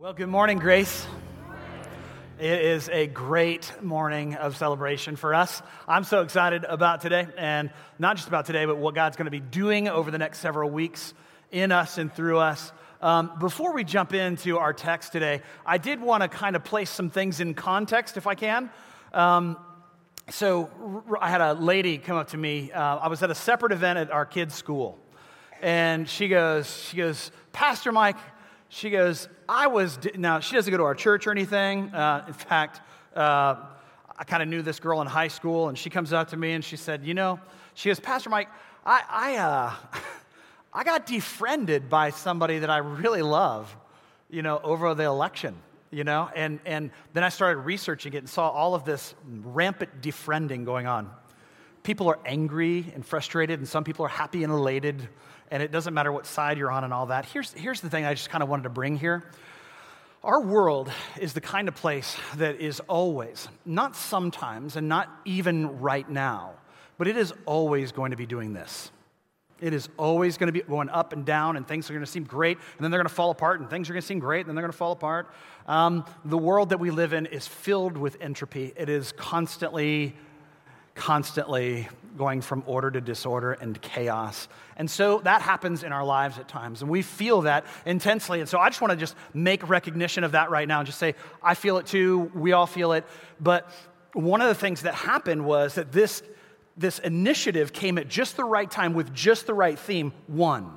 Well, 0.00 0.14
good 0.14 0.30
morning, 0.30 0.58
Grace. 0.58 1.06
It 2.38 2.62
is 2.62 2.88
a 2.88 3.06
great 3.06 3.70
morning 3.82 4.34
of 4.34 4.56
celebration 4.56 5.14
for 5.14 5.34
us. 5.34 5.60
I'm 5.86 6.04
so 6.04 6.22
excited 6.22 6.64
about 6.64 7.02
today, 7.02 7.26
and 7.36 7.68
not 7.98 8.16
just 8.16 8.26
about 8.26 8.46
today, 8.46 8.64
but 8.64 8.78
what 8.78 8.94
God's 8.94 9.18
going 9.18 9.26
to 9.26 9.30
be 9.30 9.40
doing 9.40 9.88
over 9.88 10.10
the 10.10 10.16
next 10.16 10.38
several 10.38 10.70
weeks 10.70 11.12
in 11.50 11.70
us 11.70 11.98
and 11.98 12.10
through 12.10 12.38
us. 12.38 12.72
Um, 13.02 13.32
before 13.38 13.74
we 13.74 13.84
jump 13.84 14.14
into 14.14 14.56
our 14.56 14.72
text 14.72 15.12
today, 15.12 15.42
I 15.66 15.76
did 15.76 16.00
want 16.00 16.22
to 16.22 16.30
kind 16.30 16.56
of 16.56 16.64
place 16.64 16.88
some 16.88 17.10
things 17.10 17.38
in 17.40 17.52
context, 17.52 18.16
if 18.16 18.26
I 18.26 18.34
can. 18.34 18.70
Um, 19.12 19.58
so, 20.30 20.70
I 21.20 21.28
had 21.28 21.42
a 21.42 21.52
lady 21.52 21.98
come 21.98 22.16
up 22.16 22.28
to 22.28 22.38
me. 22.38 22.72
Uh, 22.72 22.96
I 22.96 23.08
was 23.08 23.22
at 23.22 23.30
a 23.30 23.34
separate 23.34 23.72
event 23.72 23.98
at 23.98 24.10
our 24.10 24.24
kids' 24.24 24.54
school, 24.54 24.98
and 25.60 26.08
she 26.08 26.28
goes, 26.28 26.74
"She 26.88 26.96
goes, 26.96 27.30
Pastor 27.52 27.92
Mike." 27.92 28.16
She 28.72 28.88
goes, 28.88 29.28
I 29.48 29.66
was, 29.66 29.98
now 30.16 30.38
she 30.38 30.54
doesn't 30.54 30.70
go 30.70 30.76
to 30.76 30.84
our 30.84 30.94
church 30.94 31.26
or 31.26 31.32
anything. 31.32 31.92
Uh, 31.92 32.24
in 32.28 32.32
fact, 32.32 32.80
uh, 33.16 33.56
I 34.16 34.24
kind 34.24 34.44
of 34.44 34.48
knew 34.48 34.62
this 34.62 34.78
girl 34.78 35.00
in 35.00 35.08
high 35.08 35.26
school, 35.26 35.68
and 35.68 35.76
she 35.76 35.90
comes 35.90 36.12
up 36.12 36.28
to 36.28 36.36
me 36.36 36.52
and 36.52 36.64
she 36.64 36.76
said, 36.76 37.04
You 37.04 37.14
know, 37.14 37.40
she 37.74 37.88
goes, 37.88 37.98
Pastor 37.98 38.30
Mike, 38.30 38.48
I, 38.86 39.02
I, 39.10 39.36
uh, 39.38 39.74
I 40.72 40.84
got 40.84 41.04
defriended 41.04 41.88
by 41.88 42.10
somebody 42.10 42.60
that 42.60 42.70
I 42.70 42.78
really 42.78 43.22
love, 43.22 43.76
you 44.30 44.42
know, 44.42 44.60
over 44.62 44.94
the 44.94 45.02
election, 45.02 45.56
you 45.90 46.04
know? 46.04 46.30
And, 46.36 46.60
and 46.64 46.92
then 47.12 47.24
I 47.24 47.28
started 47.28 47.62
researching 47.62 48.12
it 48.12 48.18
and 48.18 48.28
saw 48.28 48.50
all 48.50 48.76
of 48.76 48.84
this 48.84 49.16
rampant 49.26 50.00
defriending 50.00 50.64
going 50.64 50.86
on. 50.86 51.10
People 51.82 52.08
are 52.08 52.18
angry 52.24 52.86
and 52.94 53.04
frustrated, 53.04 53.58
and 53.58 53.68
some 53.68 53.84
people 53.84 54.04
are 54.04 54.08
happy 54.08 54.44
and 54.44 54.52
elated 54.52 55.08
and 55.50 55.62
it 55.62 55.72
doesn't 55.72 55.94
matter 55.94 56.12
what 56.12 56.26
side 56.26 56.58
you're 56.58 56.70
on 56.70 56.84
and 56.84 56.94
all 56.94 57.06
that. 57.06 57.24
Here's, 57.24 57.52
here's 57.52 57.80
the 57.80 57.90
thing 57.90 58.04
I 58.04 58.14
just 58.14 58.30
kind 58.30 58.42
of 58.42 58.48
wanted 58.48 58.64
to 58.64 58.70
bring 58.70 58.96
here. 58.96 59.24
Our 60.22 60.40
world 60.42 60.90
is 61.18 61.32
the 61.32 61.40
kind 61.40 61.66
of 61.66 61.74
place 61.74 62.16
that 62.36 62.60
is 62.60 62.80
always, 62.80 63.48
not 63.64 63.96
sometimes 63.96 64.76
and 64.76 64.88
not 64.88 65.08
even 65.24 65.80
right 65.80 66.08
now, 66.08 66.52
but 66.98 67.08
it 67.08 67.16
is 67.16 67.32
always 67.46 67.90
going 67.90 68.10
to 68.10 68.16
be 68.16 68.26
doing 68.26 68.52
this. 68.52 68.90
It 69.60 69.74
is 69.74 69.88
always 69.98 70.38
going 70.38 70.46
to 70.46 70.52
be 70.52 70.60
going 70.60 70.88
up 70.88 71.12
and 71.12 71.24
down, 71.24 71.56
and 71.56 71.66
things 71.66 71.90
are 71.90 71.92
going 71.92 72.04
to 72.04 72.10
seem 72.10 72.24
great, 72.24 72.56
and 72.56 72.84
then 72.84 72.90
they're 72.90 73.00
going 73.00 73.08
to 73.08 73.14
fall 73.14 73.30
apart, 73.30 73.60
and 73.60 73.68
things 73.68 73.90
are 73.90 73.92
going 73.92 74.00
to 74.00 74.06
seem 74.06 74.18
great, 74.18 74.40
and 74.40 74.48
then 74.48 74.54
they're 74.54 74.62
going 74.62 74.72
to 74.72 74.78
fall 74.78 74.92
apart. 74.92 75.30
Um, 75.66 76.04
the 76.24 76.38
world 76.38 76.70
that 76.70 76.80
we 76.80 76.90
live 76.90 77.12
in 77.12 77.26
is 77.26 77.46
filled 77.46 77.98
with 77.98 78.16
entropy. 78.22 78.72
It 78.76 78.88
is 78.88 79.12
constantly, 79.12 80.14
constantly 81.00 81.88
going 82.18 82.42
from 82.42 82.62
order 82.66 82.90
to 82.90 83.00
disorder 83.00 83.52
and 83.52 83.80
chaos. 83.80 84.48
And 84.76 84.90
so 84.90 85.20
that 85.20 85.40
happens 85.40 85.82
in 85.82 85.92
our 85.92 86.04
lives 86.04 86.38
at 86.38 86.46
times, 86.46 86.82
and 86.82 86.90
we 86.90 87.00
feel 87.00 87.40
that 87.42 87.64
intensely. 87.86 88.40
And 88.40 88.48
so 88.48 88.58
I 88.58 88.68
just 88.68 88.82
want 88.82 88.90
to 88.90 88.98
just 88.98 89.16
make 89.32 89.66
recognition 89.66 90.24
of 90.24 90.32
that 90.32 90.50
right 90.50 90.68
now 90.68 90.80
and 90.80 90.86
just 90.86 90.98
say, 90.98 91.14
I 91.42 91.54
feel 91.54 91.78
it 91.78 91.86
too, 91.86 92.30
we 92.34 92.52
all 92.52 92.66
feel 92.66 92.92
it. 92.92 93.06
But 93.40 93.72
one 94.12 94.42
of 94.42 94.48
the 94.48 94.54
things 94.54 94.82
that 94.82 94.94
happened 94.94 95.46
was 95.46 95.76
that 95.76 95.90
this, 95.90 96.22
this 96.76 96.98
initiative 96.98 97.72
came 97.72 97.96
at 97.96 98.06
just 98.06 98.36
the 98.36 98.44
right 98.44 98.70
time 98.70 98.92
with 98.92 99.14
just 99.14 99.46
the 99.46 99.54
right 99.54 99.78
theme 99.78 100.12
one. 100.26 100.70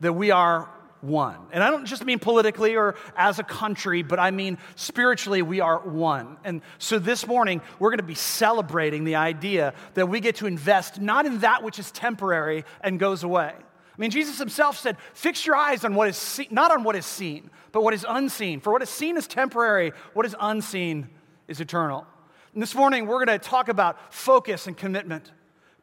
That 0.00 0.14
we 0.14 0.30
are 0.30 0.70
one. 1.04 1.36
And 1.52 1.62
I 1.62 1.70
don't 1.70 1.86
just 1.86 2.04
mean 2.04 2.18
politically 2.18 2.76
or 2.76 2.96
as 3.16 3.38
a 3.38 3.44
country, 3.44 4.02
but 4.02 4.18
I 4.18 4.30
mean 4.30 4.58
spiritually, 4.76 5.42
we 5.42 5.60
are 5.60 5.78
one. 5.78 6.36
And 6.44 6.62
so 6.78 6.98
this 6.98 7.26
morning, 7.26 7.60
we're 7.78 7.90
going 7.90 7.98
to 7.98 8.04
be 8.04 8.14
celebrating 8.14 9.04
the 9.04 9.16
idea 9.16 9.74
that 9.94 10.08
we 10.08 10.20
get 10.20 10.36
to 10.36 10.46
invest 10.46 11.00
not 11.00 11.26
in 11.26 11.40
that 11.40 11.62
which 11.62 11.78
is 11.78 11.90
temporary 11.90 12.64
and 12.80 12.98
goes 12.98 13.22
away. 13.22 13.52
I 13.52 14.00
mean, 14.00 14.10
Jesus 14.10 14.38
himself 14.38 14.78
said, 14.78 14.96
Fix 15.12 15.46
your 15.46 15.54
eyes 15.54 15.84
on 15.84 15.94
what 15.94 16.08
is 16.08 16.16
seen, 16.16 16.48
not 16.50 16.72
on 16.72 16.82
what 16.82 16.96
is 16.96 17.06
seen, 17.06 17.50
but 17.70 17.82
what 17.82 17.94
is 17.94 18.04
unseen. 18.08 18.60
For 18.60 18.72
what 18.72 18.82
is 18.82 18.90
seen 18.90 19.16
is 19.16 19.26
temporary, 19.26 19.92
what 20.14 20.26
is 20.26 20.34
unseen 20.40 21.08
is 21.46 21.60
eternal. 21.60 22.06
And 22.54 22.62
this 22.62 22.74
morning, 22.74 23.06
we're 23.06 23.24
going 23.24 23.38
to 23.38 23.44
talk 23.44 23.68
about 23.68 24.12
focus 24.12 24.66
and 24.66 24.76
commitment 24.76 25.30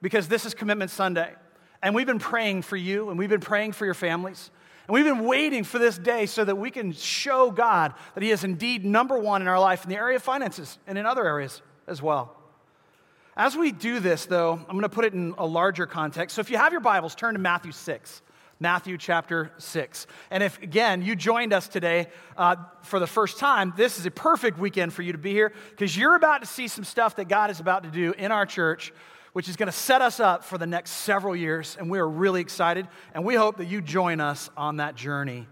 because 0.02 0.28
this 0.28 0.46
is 0.46 0.54
Commitment 0.54 0.92
Sunday. 0.92 1.34
And 1.84 1.96
we've 1.96 2.08
been 2.08 2.20
praying 2.20 2.62
for 2.64 2.78
you 2.78 3.10
and 3.10 3.18
we've 3.18 3.30
been 3.30 3.40
praying 3.40 3.74
for 3.74 3.86
your 3.86 3.94
families. 3.94 4.52
And 4.88 4.94
we've 4.94 5.06
been 5.06 5.26
waiting 5.26 5.64
for 5.64 5.80
this 5.80 5.98
day 5.98 6.26
so 6.26 6.44
that 6.44 6.56
we 6.56 6.72
can 6.72 6.92
show 6.92 7.52
God 7.52 7.94
that 8.14 8.24
He 8.24 8.32
is 8.32 8.44
indeed 8.44 8.86
number 8.86 9.18
one 9.18 9.42
in 9.42 9.48
our 9.48 9.60
life 9.60 9.84
in 9.84 9.90
the 9.90 9.96
area 9.96 10.16
of 10.16 10.24
finances 10.24 10.78
and 10.88 10.98
in 10.98 11.06
other 11.06 11.26
areas 11.26 11.62
as 11.88 12.02
well. 12.02 12.36
As 13.36 13.56
we 13.56 13.72
do 13.72 14.00
this, 14.00 14.26
though, 14.26 14.54
I'm 14.54 14.72
going 14.72 14.82
to 14.82 14.90
put 14.90 15.06
it 15.06 15.14
in 15.14 15.34
a 15.38 15.46
larger 15.46 15.86
context. 15.86 16.36
So 16.36 16.42
if 16.42 16.50
you 16.50 16.58
have 16.58 16.72
your 16.72 16.82
Bibles, 16.82 17.16
turn 17.16 17.34
to 17.34 17.40
Matthew 17.40 17.72
6. 17.72 18.22
Matthew 18.60 18.96
chapter 19.00 19.52
6. 19.58 20.06
And 20.30 20.44
if, 20.44 20.62
again, 20.62 21.02
you 21.02 21.16
joined 21.16 21.52
us 21.52 21.68
today 21.68 22.08
uh, 22.38 22.58
for 22.84 23.00
the 23.00 23.08
first 23.08 23.40
time, 23.40 23.74
this 23.76 23.98
is 23.98 24.06
a 24.06 24.12
perfect 24.12 24.60
weekend 24.60 24.94
for 24.94 25.02
you 25.02 25.14
to 25.14 25.18
be 25.18 25.32
here 25.32 25.52
because 25.72 25.98
you're 25.98 26.14
about 26.14 26.42
to 26.42 26.48
see 26.48 26.68
some 26.68 26.84
stuff 26.84 27.16
that 27.16 27.28
God 27.28 27.50
is 27.50 27.60
about 27.60 27.82
to 27.84 27.90
do 27.90 28.14
in 28.20 28.32
our 28.32 28.46
church 28.46 28.94
which 29.34 29.48
is 29.48 29.56
going 29.56 29.68
to 29.68 29.72
set 29.72 30.02
us 30.02 30.20
up 30.20 30.44
for 30.44 30.58
the 30.58 30.68
next 30.68 30.92
several 30.92 31.36
years. 31.36 31.78
And 31.80 31.90
we 31.90 32.00
are 32.00 32.08
really 32.08 32.42
excited, 32.42 32.88
and 33.14 33.24
we 33.26 33.36
hope 33.36 33.58
that 33.58 33.66
you 33.66 33.82
join 33.82 34.20
us 34.20 34.50
on 34.58 34.78
that 34.78 34.96
journey. 34.96 35.48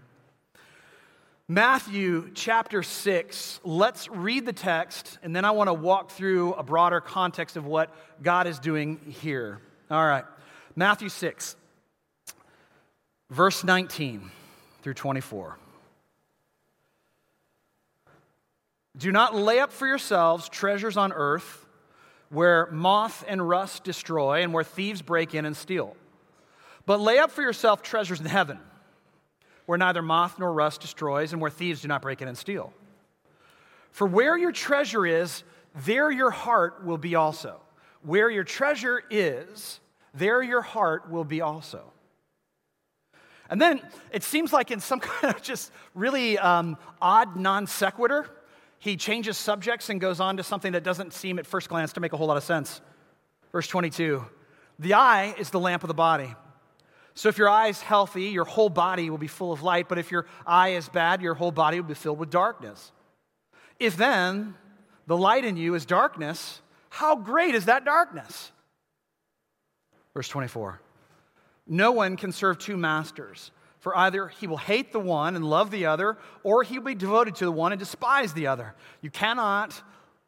Matthew 1.48 2.30
chapter 2.32 2.82
6, 2.82 3.60
let's 3.64 4.08
read 4.08 4.46
the 4.46 4.52
text, 4.52 5.18
and 5.22 5.34
then 5.34 5.44
I 5.44 5.50
want 5.50 5.66
to 5.66 5.74
walk 5.74 6.12
through 6.12 6.54
a 6.54 6.62
broader 6.62 7.00
context 7.00 7.56
of 7.56 7.66
what 7.66 7.92
God 8.22 8.46
is 8.46 8.60
doing 8.60 9.00
here. 9.20 9.60
All 9.90 10.06
right, 10.06 10.24
Matthew 10.76 11.08
6, 11.08 11.56
verse 13.30 13.64
19 13.64 14.30
through 14.82 14.94
24. 14.94 15.58
Do 18.96 19.10
not 19.10 19.34
lay 19.34 19.58
up 19.58 19.72
for 19.72 19.88
yourselves 19.88 20.48
treasures 20.48 20.96
on 20.96 21.12
earth 21.12 21.66
where 22.30 22.68
moth 22.70 23.24
and 23.28 23.46
rust 23.46 23.84
destroy 23.84 24.42
and 24.42 24.54
where 24.54 24.64
thieves 24.64 25.02
break 25.02 25.34
in 25.34 25.44
and 25.44 25.56
steal. 25.56 25.96
But 26.86 27.00
lay 27.00 27.18
up 27.18 27.30
for 27.30 27.42
yourself 27.42 27.82
treasures 27.82 28.20
in 28.20 28.26
heaven, 28.26 28.58
where 29.66 29.78
neither 29.78 30.02
moth 30.02 30.38
nor 30.38 30.52
rust 30.52 30.80
destroys 30.80 31.32
and 31.32 31.42
where 31.42 31.50
thieves 31.50 31.82
do 31.82 31.88
not 31.88 32.02
break 32.02 32.22
in 32.22 32.28
and 32.28 32.38
steal. 32.38 32.72
For 33.90 34.06
where 34.06 34.38
your 34.38 34.52
treasure 34.52 35.04
is, 35.04 35.42
there 35.84 36.10
your 36.10 36.30
heart 36.30 36.84
will 36.84 36.98
be 36.98 37.14
also. 37.14 37.60
Where 38.02 38.30
your 38.30 38.44
treasure 38.44 39.02
is, 39.10 39.80
there 40.14 40.42
your 40.42 40.62
heart 40.62 41.10
will 41.10 41.24
be 41.24 41.40
also. 41.40 41.92
And 43.48 43.60
then 43.60 43.80
it 44.12 44.22
seems 44.22 44.52
like 44.52 44.70
in 44.70 44.80
some 44.80 45.00
kind 45.00 45.34
of 45.34 45.42
just 45.42 45.72
really 45.94 46.38
um, 46.38 46.76
odd 47.02 47.36
non 47.36 47.66
sequitur, 47.66 48.30
he 48.80 48.96
changes 48.96 49.36
subjects 49.36 49.90
and 49.90 50.00
goes 50.00 50.20
on 50.20 50.38
to 50.38 50.42
something 50.42 50.72
that 50.72 50.82
doesn't 50.82 51.12
seem 51.12 51.38
at 51.38 51.46
first 51.46 51.68
glance 51.68 51.92
to 51.92 52.00
make 52.00 52.14
a 52.14 52.16
whole 52.16 52.26
lot 52.26 52.38
of 52.38 52.42
sense. 52.42 52.80
Verse 53.52 53.68
22 53.68 54.24
The 54.78 54.94
eye 54.94 55.34
is 55.38 55.50
the 55.50 55.60
lamp 55.60 55.84
of 55.84 55.88
the 55.88 55.94
body. 55.94 56.34
So 57.14 57.28
if 57.28 57.36
your 57.36 57.48
eye 57.48 57.68
is 57.68 57.82
healthy, 57.82 58.24
your 58.24 58.46
whole 58.46 58.70
body 58.70 59.10
will 59.10 59.18
be 59.18 59.26
full 59.26 59.52
of 59.52 59.62
light, 59.62 59.88
but 59.88 59.98
if 59.98 60.10
your 60.10 60.26
eye 60.46 60.70
is 60.70 60.88
bad, 60.88 61.20
your 61.20 61.34
whole 61.34 61.52
body 61.52 61.78
will 61.78 61.88
be 61.88 61.94
filled 61.94 62.18
with 62.18 62.30
darkness. 62.30 62.92
If 63.78 63.96
then 63.96 64.54
the 65.06 65.16
light 65.16 65.44
in 65.44 65.58
you 65.58 65.74
is 65.74 65.84
darkness, 65.84 66.62
how 66.88 67.16
great 67.16 67.54
is 67.54 67.66
that 67.66 67.84
darkness? 67.84 68.50
Verse 70.14 70.28
24 70.28 70.80
No 71.66 71.92
one 71.92 72.16
can 72.16 72.32
serve 72.32 72.58
two 72.58 72.78
masters. 72.78 73.50
For 73.80 73.96
either 73.96 74.28
he 74.28 74.46
will 74.46 74.58
hate 74.58 74.92
the 74.92 75.00
one 75.00 75.34
and 75.36 75.44
love 75.44 75.70
the 75.70 75.86
other, 75.86 76.18
or 76.42 76.62
he 76.62 76.78
will 76.78 76.86
be 76.86 76.94
devoted 76.94 77.34
to 77.36 77.46
the 77.46 77.52
one 77.52 77.72
and 77.72 77.78
despise 77.78 78.32
the 78.32 78.46
other. 78.46 78.74
You 79.00 79.10
cannot 79.10 79.82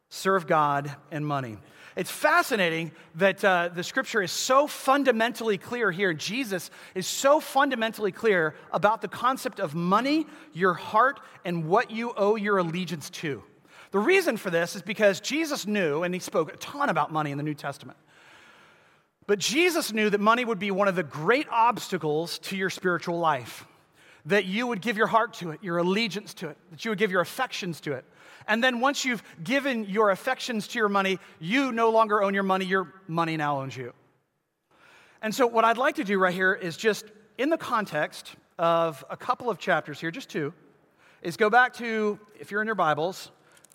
serve 0.08 0.46
God 0.46 0.94
and 1.10 1.26
money. 1.26 1.58
It's 1.94 2.10
fascinating 2.10 2.92
that 3.16 3.44
uh, 3.44 3.68
the 3.68 3.82
scripture 3.82 4.22
is 4.22 4.32
so 4.32 4.66
fundamentally 4.66 5.58
clear 5.58 5.90
here. 5.90 6.14
Jesus 6.14 6.70
is 6.94 7.06
so 7.06 7.40
fundamentally 7.40 8.12
clear 8.12 8.54
about 8.72 9.02
the 9.02 9.08
concept 9.08 9.60
of 9.60 9.74
money, 9.74 10.26
your 10.54 10.72
heart, 10.72 11.20
and 11.44 11.66
what 11.66 11.90
you 11.90 12.14
owe 12.16 12.36
your 12.36 12.56
allegiance 12.58 13.10
to. 13.10 13.42
The 13.90 13.98
reason 13.98 14.38
for 14.38 14.48
this 14.48 14.74
is 14.74 14.80
because 14.80 15.20
Jesus 15.20 15.66
knew, 15.66 16.02
and 16.02 16.14
he 16.14 16.20
spoke 16.20 16.54
a 16.54 16.56
ton 16.56 16.88
about 16.88 17.12
money 17.12 17.30
in 17.30 17.36
the 17.36 17.44
New 17.44 17.54
Testament. 17.54 17.98
But 19.26 19.38
Jesus 19.38 19.92
knew 19.92 20.10
that 20.10 20.20
money 20.20 20.44
would 20.44 20.58
be 20.58 20.70
one 20.70 20.88
of 20.88 20.96
the 20.96 21.02
great 21.02 21.46
obstacles 21.50 22.38
to 22.40 22.56
your 22.56 22.70
spiritual 22.70 23.18
life. 23.18 23.66
That 24.26 24.44
you 24.44 24.66
would 24.68 24.80
give 24.80 24.96
your 24.96 25.08
heart 25.08 25.34
to 25.34 25.50
it, 25.50 25.62
your 25.62 25.78
allegiance 25.78 26.34
to 26.34 26.48
it, 26.48 26.56
that 26.70 26.84
you 26.84 26.90
would 26.90 26.98
give 26.98 27.10
your 27.10 27.20
affections 27.20 27.80
to 27.82 27.92
it. 27.92 28.04
And 28.46 28.62
then 28.62 28.80
once 28.80 29.04
you've 29.04 29.22
given 29.42 29.84
your 29.84 30.10
affections 30.10 30.68
to 30.68 30.78
your 30.78 30.88
money, 30.88 31.18
you 31.40 31.72
no 31.72 31.90
longer 31.90 32.22
own 32.22 32.34
your 32.34 32.42
money, 32.42 32.64
your 32.64 32.92
money 33.08 33.36
now 33.36 33.60
owns 33.60 33.76
you. 33.76 33.92
And 35.22 35.34
so, 35.34 35.46
what 35.46 35.64
I'd 35.64 35.78
like 35.78 35.96
to 35.96 36.04
do 36.04 36.18
right 36.18 36.34
here 36.34 36.52
is 36.52 36.76
just 36.76 37.04
in 37.38 37.48
the 37.48 37.56
context 37.56 38.34
of 38.58 39.04
a 39.08 39.16
couple 39.16 39.48
of 39.48 39.58
chapters 39.58 40.00
here, 40.00 40.10
just 40.10 40.28
two, 40.28 40.52
is 41.22 41.36
go 41.36 41.48
back 41.48 41.74
to, 41.74 42.18
if 42.38 42.50
you're 42.50 42.60
in 42.60 42.66
your 42.66 42.74
Bibles, 42.74 43.30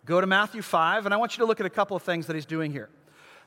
go 0.05 0.19
to 0.19 0.27
Matthew 0.27 0.61
5, 0.61 1.05
and 1.05 1.13
I 1.13 1.17
want 1.17 1.37
you 1.37 1.43
to 1.43 1.47
look 1.47 1.59
at 1.59 1.65
a 1.65 1.69
couple 1.69 1.95
of 1.95 2.03
things 2.03 2.27
that 2.27 2.35
he's 2.35 2.45
doing 2.45 2.71
here. 2.71 2.89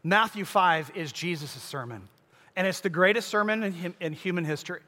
Matthew 0.03 0.45
5 0.45 0.93
is 0.95 1.13
Jesus' 1.13 1.51
sermon, 1.51 2.09
and 2.57 2.67
it's 2.67 2.81
the 2.81 2.91
greatest 2.91 3.29
sermon 3.29 3.63
in, 3.63 3.95
in 4.01 4.13
human 4.13 4.45
history. 4.45 4.81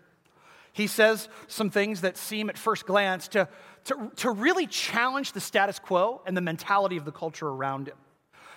He 0.72 0.86
says 0.86 1.28
some 1.48 1.68
things 1.68 2.00
that 2.00 2.16
seem 2.16 2.48
at 2.48 2.56
first 2.56 2.86
glance 2.86 3.28
to, 3.28 3.46
to, 3.84 4.10
to 4.16 4.30
really 4.30 4.66
challenge 4.66 5.32
the 5.32 5.40
status 5.40 5.78
quo 5.78 6.22
and 6.26 6.36
the 6.36 6.40
mentality 6.40 6.96
of 6.96 7.04
the 7.04 7.12
culture 7.12 7.46
around 7.46 7.88
him. 7.88 7.96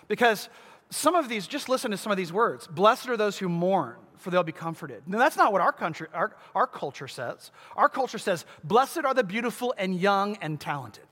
Because 0.08 0.50
some 0.90 1.16
of 1.16 1.28
these, 1.28 1.46
just 1.46 1.68
listen 1.68 1.92
to 1.92 1.98
some 1.98 2.12
of 2.12 2.18
these 2.18 2.32
words 2.32 2.68
Blessed 2.68 3.10
are 3.10 3.18
those 3.18 3.38
who 3.38 3.50
mourn, 3.50 3.96
for 4.18 4.30
they'll 4.30 4.44
be 4.44 4.54
comforted. 4.54 5.04
Now, 5.08 5.18
that's 5.18 5.36
not 5.36 5.52
what 5.52 5.62
our, 5.62 5.74
country, 5.74 6.08
our, 6.14 6.36
our 6.54 6.68
culture 6.68 7.08
says. 7.08 7.52
Our 7.76 7.90
culture 7.90 8.18
says, 8.18 8.46
Blessed 8.64 9.04
are 9.04 9.14
the 9.14 9.24
beautiful 9.24 9.74
and 9.78 10.00
young 10.00 10.38
and 10.38 10.60
talented. 10.60 11.04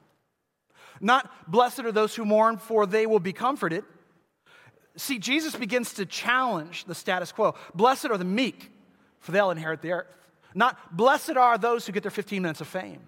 Not 1.02 1.30
blessed 1.52 1.82
are 1.82 1.92
those 1.92 2.16
who 2.16 2.24
mourn, 2.24 2.58
for 2.58 2.86
they 2.86 3.06
will 3.06 3.20
be 3.20 3.34
comforted. 3.34 3.84
See, 4.96 5.18
Jesus 5.18 5.56
begins 5.56 5.94
to 5.96 6.06
challenge 6.06 6.86
the 6.86 6.96
status 6.96 7.32
quo. 7.32 7.56
Blessed 7.74 8.06
are 8.06 8.18
the 8.18 8.26
meek, 8.26 8.72
for 9.20 9.32
they'll 9.32 9.52
inherit 9.52 9.82
the 9.82 9.92
earth. 9.92 10.08
Not 10.54 10.96
blessed 10.96 11.32
are 11.36 11.58
those 11.58 11.86
who 11.86 11.92
get 11.92 12.04
their 12.04 12.12
15 12.12 12.42
minutes 12.42 12.62
of 12.62 12.68
fame. 12.68 13.00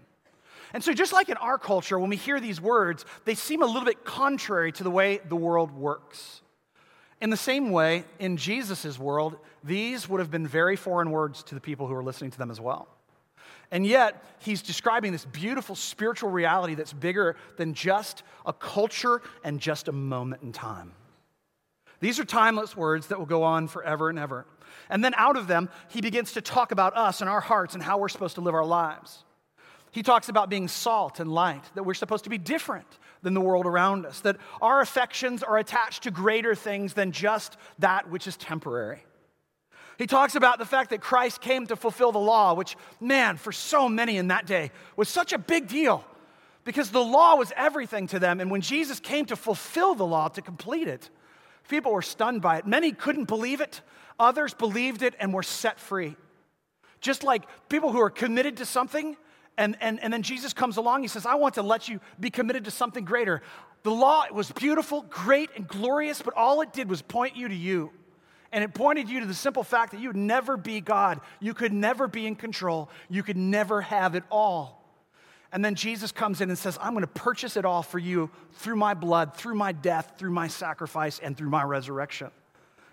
And 0.74 0.84
so, 0.84 0.94
just 0.94 1.14
like 1.14 1.30
in 1.30 1.38
our 1.38 1.58
culture, 1.58 1.98
when 2.00 2.10
we 2.10 2.16
hear 2.16 2.40
these 2.40 2.60
words, 2.60 3.06
they 3.24 3.36
seem 3.36 3.62
a 3.62 3.66
little 3.66 3.86
bit 3.86 4.04
contrary 4.04 4.72
to 4.74 4.84
the 4.84 4.92
way 4.92 5.20
the 5.30 5.36
world 5.36 5.72
works. 5.72 6.42
In 7.22 7.30
the 7.30 7.38
same 7.38 7.70
way, 7.70 8.04
in 8.20 8.36
Jesus' 8.36 9.00
world, 9.00 9.38
these 9.64 10.10
would 10.10 10.20
have 10.20 10.32
been 10.32 10.48
very 10.48 10.76
foreign 10.76 11.12
words 11.12 11.44
to 11.44 11.56
the 11.56 11.62
people 11.62 11.88
who 11.88 11.94
were 11.94 12.04
listening 12.04 12.32
to 12.32 12.38
them 12.38 12.52
as 12.52 12.60
well. 12.60 12.88
And 13.72 13.86
yet, 13.86 14.24
he's 14.40 14.62
describing 14.62 15.12
this 15.12 15.26
beautiful 15.26 15.76
spiritual 15.76 16.30
reality 16.30 16.76
that's 16.76 16.94
bigger 16.94 17.36
than 17.58 17.74
just 17.74 18.24
a 18.46 18.54
culture 18.54 19.22
and 19.44 19.60
just 19.60 19.88
a 19.88 19.92
moment 19.92 20.42
in 20.42 20.52
time. 20.52 20.92
These 22.00 22.20
are 22.20 22.26
timeless 22.26 22.76
words 22.76 23.08
that 23.08 23.20
will 23.20 23.26
go 23.26 23.44
on 23.44 23.68
forever 23.68 24.10
and 24.10 24.20
ever. 24.20 24.46
And 24.90 25.04
then 25.04 25.14
out 25.16 25.38
of 25.38 25.48
them, 25.48 25.70
he 25.90 26.02
begins 26.02 26.34
to 26.34 26.42
talk 26.42 26.72
about 26.72 26.96
us 26.96 27.22
and 27.22 27.30
our 27.30 27.42
hearts 27.42 27.74
and 27.74 27.84
how 27.84 27.98
we're 27.98 28.10
supposed 28.10 28.36
to 28.36 28.42
live 28.42 28.54
our 28.54 28.66
lives. 28.66 29.24
He 29.92 30.04
talks 30.04 30.28
about 30.28 30.50
being 30.50 30.68
salt 30.68 31.20
and 31.20 31.32
light, 31.32 31.64
that 31.76 31.84
we're 31.84 31.94
supposed 31.94 32.26
to 32.26 32.30
be 32.30 32.38
different 32.38 32.88
than 33.22 33.34
the 33.34 33.42
world 33.42 33.66
around 33.66 34.06
us, 34.06 34.20
that 34.22 34.38
our 34.62 34.82
affections 34.82 35.42
are 35.42 35.58
attached 35.58 36.04
to 36.04 36.12
greater 36.12 36.54
things 36.54 36.94
than 36.94 37.14
just 37.14 37.56
that 37.80 38.10
which 38.10 38.28
is 38.28 38.36
temporary. 38.36 39.04
He 39.98 40.06
talks 40.06 40.36
about 40.36 40.60
the 40.60 40.66
fact 40.66 40.90
that 40.90 41.00
Christ 41.00 41.40
came 41.40 41.66
to 41.68 41.78
fulfill 41.78 42.12
the 42.12 42.20
law, 42.20 42.54
which, 42.54 42.76
man, 43.00 43.38
for 43.38 43.54
so 43.54 43.88
many 43.88 44.18
in 44.18 44.28
that 44.28 44.46
day 44.46 44.72
was 44.98 45.08
such 45.08 45.32
a 45.32 45.38
big 45.38 45.68
deal 45.68 46.04
because 46.66 46.90
the 46.92 47.04
law 47.04 47.36
was 47.36 47.54
everything 47.56 48.08
to 48.08 48.20
them. 48.20 48.42
And 48.42 48.52
when 48.52 48.62
Jesus 48.62 49.00
came 49.00 49.26
to 49.28 49.38
fulfill 49.38 49.96
the 49.96 50.06
law, 50.06 50.28
to 50.28 50.42
complete 50.42 50.90
it, 50.90 51.10
people 51.68 51.92
were 51.92 52.02
stunned 52.02 52.42
by 52.42 52.58
it. 52.58 52.68
Many 52.68 52.92
couldn't 52.92 53.26
believe 53.26 53.62
it, 53.62 53.82
others 54.20 54.54
believed 54.54 55.02
it 55.02 55.16
and 55.20 55.34
were 55.34 55.44
set 55.44 55.80
free. 55.80 56.16
Just 57.02 57.24
like 57.24 57.44
people 57.70 57.92
who 57.92 58.02
are 58.02 58.10
committed 58.10 58.58
to 58.58 58.66
something, 58.66 59.18
and, 59.58 59.78
and, 59.80 60.02
and 60.02 60.12
then 60.12 60.22
Jesus 60.22 60.54
comes 60.54 60.78
along, 60.78 61.02
he 61.02 61.08
says, 61.08 61.26
I 61.26 61.36
want 61.36 61.56
to 61.56 61.62
let 61.62 61.88
you 61.88 62.00
be 62.20 62.30
committed 62.30 62.66
to 62.66 62.72
something 62.72 63.06
greater. 63.06 63.42
The 63.84 63.92
law 63.92 64.26
was 64.32 64.52
beautiful, 64.52 65.04
great, 65.10 65.50
and 65.56 65.68
glorious, 65.68 66.22
but 66.22 66.34
all 66.34 66.62
it 66.62 66.74
did 66.74 66.90
was 66.90 67.02
point 67.02 67.36
you 67.36 67.48
to 67.48 67.56
you. 67.56 67.92
And 68.52 68.64
it 68.64 68.74
pointed 68.74 69.10
you 69.10 69.20
to 69.20 69.26
the 69.26 69.34
simple 69.34 69.64
fact 69.64 69.92
that 69.92 70.00
you 70.00 70.10
would 70.10 70.16
never 70.16 70.58
be 70.58 70.82
God. 70.82 71.20
You 71.40 71.54
could 71.54 71.74
never 71.74 72.08
be 72.08 72.26
in 72.26 72.36
control. 72.36 72.90
You 73.10 73.22
could 73.22 73.38
never 73.38 73.82
have 73.82 74.16
it 74.16 74.24
all. 74.32 74.85
And 75.52 75.64
then 75.64 75.76
Jesus 75.76 76.12
comes 76.12 76.42
in 76.42 76.50
and 76.50 76.58
says, 76.58 76.78
I'm 76.82 76.94
going 76.94 77.02
to 77.02 77.08
purchase 77.08 77.56
it 77.56 77.66
all 77.66 77.84
for 77.84 78.00
you 78.00 78.30
through 78.54 78.76
my 78.76 78.94
blood, 78.94 79.36
through 79.36 79.56
my 79.56 79.72
death, 79.72 80.16
through 80.18 80.32
my 80.32 80.48
sacrifice, 80.48 81.20
and 81.20 81.38
through 81.38 81.50
my 81.50 81.64
resurrection. 81.64 82.32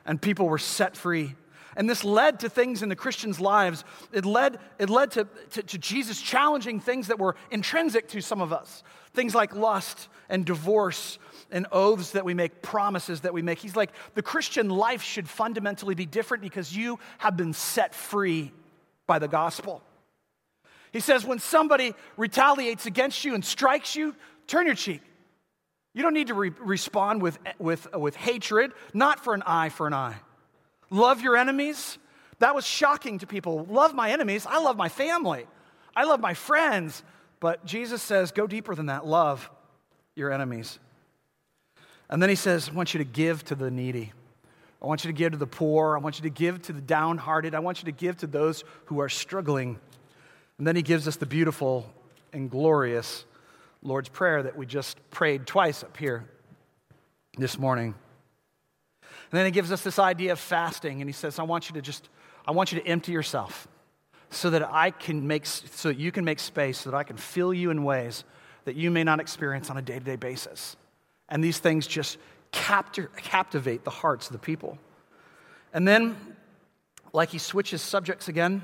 And 0.06 0.20
people 0.20 0.49
were 0.49 0.58
set 0.58 0.96
free. 0.96 1.34
And 1.76 1.88
this 1.88 2.04
led 2.04 2.40
to 2.40 2.49
things 2.49 2.82
in 2.82 2.88
the 2.88 2.96
Christians' 2.96 3.40
lives. 3.40 3.84
It 4.12 4.25
led, 4.25 4.58
it 4.78 4.90
led 4.90 5.12
to, 5.12 5.26
to, 5.52 5.62
to 5.62 5.78
Jesus 5.78 6.20
challenging 6.20 6.81
things 6.81 7.08
that 7.08 7.19
were 7.19 7.34
intrinsic 7.50 8.08
to 8.08 8.20
some 8.20 8.40
of 8.40 8.52
us. 8.52 8.82
Things 9.14 9.34
like 9.34 9.55
lust 9.55 10.08
and 10.28 10.44
divorce 10.44 11.19
and 11.50 11.66
oaths 11.72 12.10
that 12.10 12.25
we 12.25 12.34
make, 12.34 12.62
promises 12.62 13.22
that 13.22 13.32
we 13.32 13.43
make. 13.43 13.58
He's 13.58 13.76
like, 13.76 13.90
the 14.14 14.22
Christian 14.22 14.69
life 14.69 15.02
should 15.02 15.28
fundamentally 15.28 15.94
be 15.94 16.06
different 16.06 16.43
because 16.43 16.76
you 16.76 16.98
have 17.19 17.37
been 17.37 17.52
set 17.52 17.94
free 17.94 18.52
by 19.06 19.19
the 19.19 19.28
gospel. 19.28 19.82
He 20.93 21.00
says, 21.00 21.25
when 21.25 21.39
somebody 21.39 21.94
retaliates 22.17 22.87
against 22.87 23.25
you 23.25 23.35
and 23.35 23.44
strikes 23.44 23.97
you, 23.97 24.15
turn 24.47 24.67
your 24.67 24.75
cheek. 24.75 25.00
You 25.94 26.03
don't 26.03 26.15
need 26.15 26.29
to 26.29 26.35
re- 26.35 26.53
respond 26.61 27.23
with, 27.23 27.39
with, 27.59 27.93
with 27.94 28.17
hatred, 28.17 28.73
not 28.94 29.23
for 29.23 29.35
an 29.35 29.43
eye 29.44 29.71
for 29.71 29.87
an 29.87 29.94
eye. 29.94 30.17
Love 30.91 31.23
your 31.23 31.37
enemies. 31.37 31.99
That 32.39 32.55
was 32.55 32.67
shocking 32.67 33.19
to 33.21 33.27
people. 33.27 33.65
Love 33.71 33.94
my 33.94 34.11
enemies. 34.11 34.47
I 34.49 34.59
love 34.61 34.77
my 34.77 34.89
family. 34.89 35.47
I 35.94 36.05
love 36.05 36.21
my 36.21 36.35
friends. 36.35 37.03
But 37.41 37.65
Jesus 37.65 38.03
says, 38.03 38.33
go 38.33 38.47
deeper 38.47 38.75
than 38.75 38.87
that. 38.87 39.06
Love 39.06 39.50
your 40.15 40.31
enemies. 40.33 40.79
And 42.11 42.23
then 42.23 42.29
he 42.29 42.37
says, 42.37 42.69
I 42.69 42.73
want 42.73 42.93
you 42.93 42.99
to 42.99 43.05
give 43.05 43.44
to 43.44 43.55
the 43.55 43.71
needy. 43.71 44.12
I 44.83 44.87
want 44.87 45.05
you 45.05 45.09
to 45.09 45.17
give 45.17 45.33
to 45.33 45.39
the 45.39 45.47
poor. 45.47 45.97
I 45.97 46.00
want 46.00 46.19
you 46.19 46.25
to 46.25 46.31
give 46.31 46.61
to 46.62 46.73
the 46.73 46.81
downhearted. 46.81 47.55
I 47.55 47.61
want 47.61 47.81
you 47.81 47.87
to 47.87 47.93
give 47.93 48.19
to 48.19 48.27
those 48.27 48.65
who 48.87 49.00
are 49.00 49.09
struggling. 49.09 49.79
And 50.62 50.67
then 50.69 50.76
he 50.76 50.82
gives 50.82 51.09
us 51.09 51.17
the 51.17 51.26
beautiful 51.26 51.93
and 52.32 52.49
glorious 52.49 53.25
Lord's 53.82 54.09
Prayer 54.09 54.44
that 54.44 54.56
we 54.56 54.64
just 54.64 54.97
prayed 55.11 55.44
twice 55.44 55.82
up 55.82 55.97
here 55.97 56.25
this 57.37 57.59
morning. 57.59 57.97
And 59.03 59.32
then 59.32 59.44
he 59.44 59.50
gives 59.50 59.73
us 59.73 59.82
this 59.82 59.99
idea 59.99 60.31
of 60.31 60.38
fasting, 60.38 61.00
and 61.03 61.09
he 61.09 61.12
says, 61.12 61.41
I 61.41 61.43
want 61.43 61.69
you 61.69 61.75
to 61.75 61.82
just, 61.82 62.09
I 62.47 62.53
want 62.53 62.70
you 62.70 62.79
to 62.79 62.87
empty 62.87 63.11
yourself 63.11 63.67
so 64.31 64.50
that 64.50 64.62
I 64.73 64.93
can 64.93 65.26
make, 65.26 65.47
so 65.47 65.88
that 65.88 65.99
you 65.99 66.12
can 66.12 66.25
make 66.25 66.38
space, 66.38 66.79
so 66.79 66.93
that 66.93 66.97
I 66.97 67.03
can 67.03 67.17
fill 67.17 67.53
you 67.53 67.70
in 67.70 67.82
ways 67.82 68.23
that 68.65 68.76
you 68.76 68.93
may 68.93 69.03
not 69.03 69.19
experience 69.19 69.69
on 69.69 69.79
a 69.79 69.82
day 69.82 69.99
to 69.99 70.05
day 70.05 70.15
basis. 70.15 70.76
And 71.29 71.43
these 71.43 71.58
things 71.58 71.88
just 71.88 72.19
capture, 72.53 73.11
captivate 73.17 73.82
the 73.82 73.91
hearts 73.91 74.29
of 74.29 74.32
the 74.32 74.38
people. 74.38 74.79
And 75.75 75.88
then, 75.88 76.17
like 77.12 77.31
he 77.31 77.38
switches 77.38 77.82
subjects 77.82 78.29
again, 78.29 78.62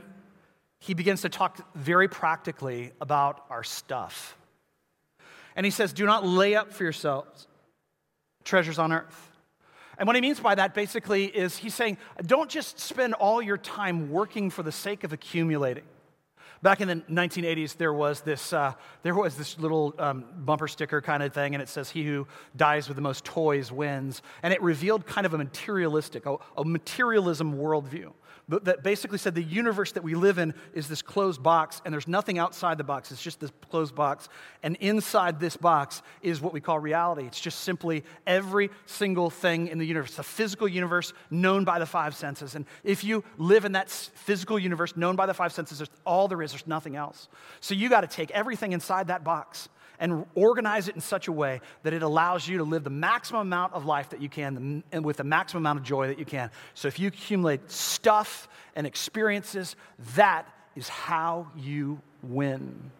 he 0.78 0.94
begins 0.94 1.22
to 1.22 1.28
talk 1.28 1.58
very 1.74 2.08
practically 2.08 2.92
about 3.00 3.44
our 3.50 3.64
stuff. 3.64 4.36
And 5.56 5.66
he 5.66 5.70
says, 5.70 5.92
Do 5.92 6.06
not 6.06 6.24
lay 6.24 6.54
up 6.54 6.72
for 6.72 6.84
yourselves 6.84 7.48
treasures 8.48 8.78
on 8.78 8.92
earth. 8.92 9.30
And 9.98 10.06
what 10.06 10.16
he 10.16 10.22
means 10.22 10.40
by 10.40 10.54
that 10.54 10.74
basically 10.74 11.26
is 11.26 11.56
he's 11.56 11.74
saying, 11.74 11.98
don't 12.24 12.48
just 12.48 12.78
spend 12.78 13.14
all 13.14 13.42
your 13.42 13.58
time 13.58 14.10
working 14.10 14.48
for 14.48 14.62
the 14.62 14.72
sake 14.72 15.04
of 15.04 15.12
accumulating. 15.12 15.84
Back 16.60 16.80
in 16.80 16.88
the 16.88 16.96
1980s, 16.96 17.76
there 17.76 17.92
was 17.92 18.22
this, 18.22 18.52
uh, 18.52 18.72
there 19.02 19.14
was 19.14 19.36
this 19.36 19.58
little 19.58 19.94
um, 19.98 20.24
bumper 20.38 20.66
sticker 20.66 21.00
kind 21.00 21.22
of 21.22 21.32
thing, 21.32 21.54
and 21.54 21.62
it 21.62 21.68
says, 21.68 21.90
He 21.90 22.04
who 22.04 22.26
dies 22.56 22.88
with 22.88 22.96
the 22.96 23.02
most 23.02 23.24
toys 23.24 23.70
wins. 23.70 24.22
And 24.42 24.52
it 24.52 24.60
revealed 24.60 25.06
kind 25.06 25.24
of 25.24 25.34
a 25.34 25.38
materialistic, 25.38 26.26
a, 26.26 26.36
a 26.56 26.64
materialism 26.64 27.54
worldview 27.54 28.12
that 28.48 28.82
basically 28.82 29.18
said 29.18 29.34
the 29.34 29.42
universe 29.42 29.92
that 29.92 30.02
we 30.02 30.14
live 30.14 30.38
in 30.38 30.54
is 30.72 30.88
this 30.88 31.02
closed 31.02 31.42
box, 31.42 31.82
and 31.84 31.92
there's 31.92 32.08
nothing 32.08 32.38
outside 32.38 32.78
the 32.78 32.84
box. 32.84 33.12
It's 33.12 33.22
just 33.22 33.40
this 33.40 33.52
closed 33.70 33.94
box. 33.94 34.30
And 34.62 34.76
inside 34.76 35.38
this 35.38 35.54
box 35.54 36.02
is 36.22 36.40
what 36.40 36.54
we 36.54 36.60
call 36.60 36.78
reality. 36.78 37.26
It's 37.26 37.40
just 37.40 37.60
simply 37.60 38.04
every 38.26 38.70
single 38.86 39.28
thing 39.28 39.68
in 39.68 39.76
the 39.76 39.84
universe. 39.84 40.18
A 40.18 40.22
physical 40.22 40.66
universe 40.66 41.12
known 41.30 41.64
by 41.64 41.78
the 41.78 41.84
five 41.84 42.16
senses. 42.16 42.54
And 42.54 42.64
if 42.84 43.04
you 43.04 43.22
live 43.36 43.66
in 43.66 43.72
that 43.72 43.90
physical 43.90 44.58
universe 44.58 44.96
known 44.96 45.14
by 45.14 45.26
the 45.26 45.34
five 45.34 45.52
senses, 45.52 45.78
there's 45.78 45.90
all 46.06 46.26
there 46.26 46.40
is, 46.40 46.47
there's 46.52 46.66
nothing 46.66 46.96
else. 46.96 47.28
So 47.60 47.74
you 47.74 47.88
got 47.88 48.02
to 48.02 48.06
take 48.06 48.30
everything 48.30 48.72
inside 48.72 49.08
that 49.08 49.24
box 49.24 49.68
and 50.00 50.26
organize 50.34 50.88
it 50.88 50.94
in 50.94 51.00
such 51.00 51.28
a 51.28 51.32
way 51.32 51.60
that 51.82 51.92
it 51.92 52.02
allows 52.02 52.46
you 52.46 52.58
to 52.58 52.64
live 52.64 52.84
the 52.84 52.90
maximum 52.90 53.42
amount 53.42 53.72
of 53.72 53.84
life 53.84 54.10
that 54.10 54.22
you 54.22 54.28
can 54.28 54.82
and 54.92 55.04
with 55.04 55.16
the 55.16 55.24
maximum 55.24 55.62
amount 55.62 55.80
of 55.80 55.84
joy 55.84 56.06
that 56.06 56.18
you 56.18 56.24
can. 56.24 56.50
So 56.74 56.88
if 56.88 56.98
you 56.98 57.08
accumulate 57.08 57.70
stuff 57.70 58.48
and 58.76 58.86
experiences, 58.86 59.76
that 60.14 60.46
is 60.76 60.88
how 60.88 61.48
you 61.56 62.00
win. 62.22 62.90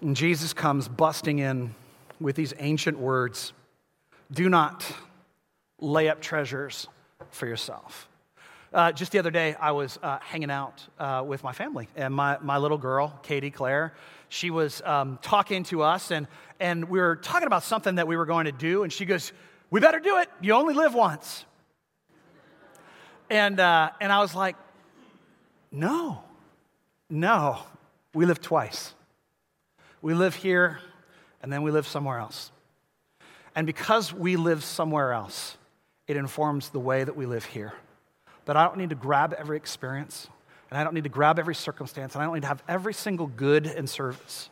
And 0.00 0.16
Jesus 0.16 0.52
comes 0.52 0.88
busting 0.88 1.38
in 1.38 1.74
with 2.20 2.36
these 2.36 2.54
ancient 2.58 2.98
words 2.98 3.52
do 4.32 4.48
not 4.48 4.84
lay 5.78 6.08
up 6.08 6.20
treasures 6.22 6.88
for 7.30 7.46
yourself. 7.46 8.08
Uh, 8.72 8.90
just 8.90 9.12
the 9.12 9.18
other 9.18 9.30
day, 9.30 9.54
I 9.60 9.72
was 9.72 9.98
uh, 10.02 10.18
hanging 10.20 10.50
out 10.50 10.82
uh, 10.98 11.22
with 11.26 11.44
my 11.44 11.52
family, 11.52 11.88
and 11.94 12.14
my, 12.14 12.38
my 12.40 12.56
little 12.56 12.78
girl, 12.78 13.20
Katie 13.22 13.50
Claire, 13.50 13.92
she 14.30 14.48
was 14.48 14.80
um, 14.86 15.18
talking 15.20 15.62
to 15.64 15.82
us, 15.82 16.10
and, 16.10 16.26
and 16.58 16.86
we 16.86 16.98
were 16.98 17.16
talking 17.16 17.46
about 17.46 17.64
something 17.64 17.96
that 17.96 18.08
we 18.08 18.16
were 18.16 18.24
going 18.24 18.46
to 18.46 18.52
do, 18.52 18.82
and 18.82 18.90
she 18.90 19.04
goes, 19.04 19.30
We 19.70 19.80
better 19.80 20.00
do 20.00 20.16
it. 20.20 20.30
You 20.40 20.54
only 20.54 20.72
live 20.72 20.94
once. 20.94 21.44
And, 23.28 23.60
uh, 23.60 23.90
and 24.00 24.10
I 24.10 24.20
was 24.20 24.34
like, 24.34 24.56
No, 25.70 26.22
no, 27.10 27.58
we 28.14 28.24
live 28.24 28.40
twice. 28.40 28.94
We 30.00 30.14
live 30.14 30.34
here, 30.34 30.78
and 31.42 31.52
then 31.52 31.60
we 31.60 31.70
live 31.70 31.86
somewhere 31.86 32.18
else. 32.18 32.50
And 33.54 33.66
because 33.66 34.14
we 34.14 34.36
live 34.36 34.64
somewhere 34.64 35.12
else, 35.12 35.58
it 36.08 36.16
informs 36.16 36.70
the 36.70 36.80
way 36.80 37.04
that 37.04 37.16
we 37.16 37.26
live 37.26 37.44
here. 37.44 37.74
That 38.46 38.56
I 38.56 38.64
don't 38.64 38.78
need 38.78 38.90
to 38.90 38.96
grab 38.96 39.34
every 39.34 39.56
experience. 39.56 40.28
And 40.70 40.78
I 40.78 40.84
don't 40.84 40.94
need 40.94 41.04
to 41.04 41.10
grab 41.10 41.38
every 41.38 41.54
circumstance, 41.54 42.14
and 42.14 42.22
I 42.22 42.24
don't 42.24 42.34
need 42.34 42.40
to 42.40 42.46
have 42.46 42.62
every 42.66 42.94
single 42.94 43.26
good 43.26 43.66
and 43.66 43.88
service. 43.88 44.48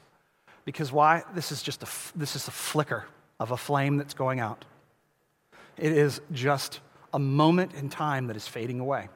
Because 0.66 0.92
why? 0.92 1.23
This 1.35 1.50
is 1.50 1.62
just 1.62 1.82
a, 1.82 1.88
this 2.14 2.37
is 2.37 2.47
a 2.47 2.50
flicker 2.50 3.06
of 3.38 3.52
a 3.52 3.56
flame 3.56 3.97
that's 3.97 4.12
going 4.12 4.38
out. 4.38 4.66
It 5.78 5.92
is 5.92 6.20
just 6.30 6.80
a 7.14 7.18
moment 7.18 7.73
in 7.73 7.88
time 7.88 8.26
that 8.26 8.37
is 8.37 8.47
fading 8.47 8.80
away. 8.80 9.09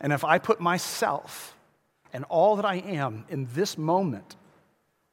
And 0.00 0.12
if 0.12 0.22
I 0.22 0.38
put 0.38 0.60
myself 0.60 1.56
and 2.12 2.24
all 2.24 2.56
that 2.56 2.66
I 2.66 2.76
am 2.76 3.24
in 3.30 3.48
this 3.54 3.78
moment, 3.78 4.36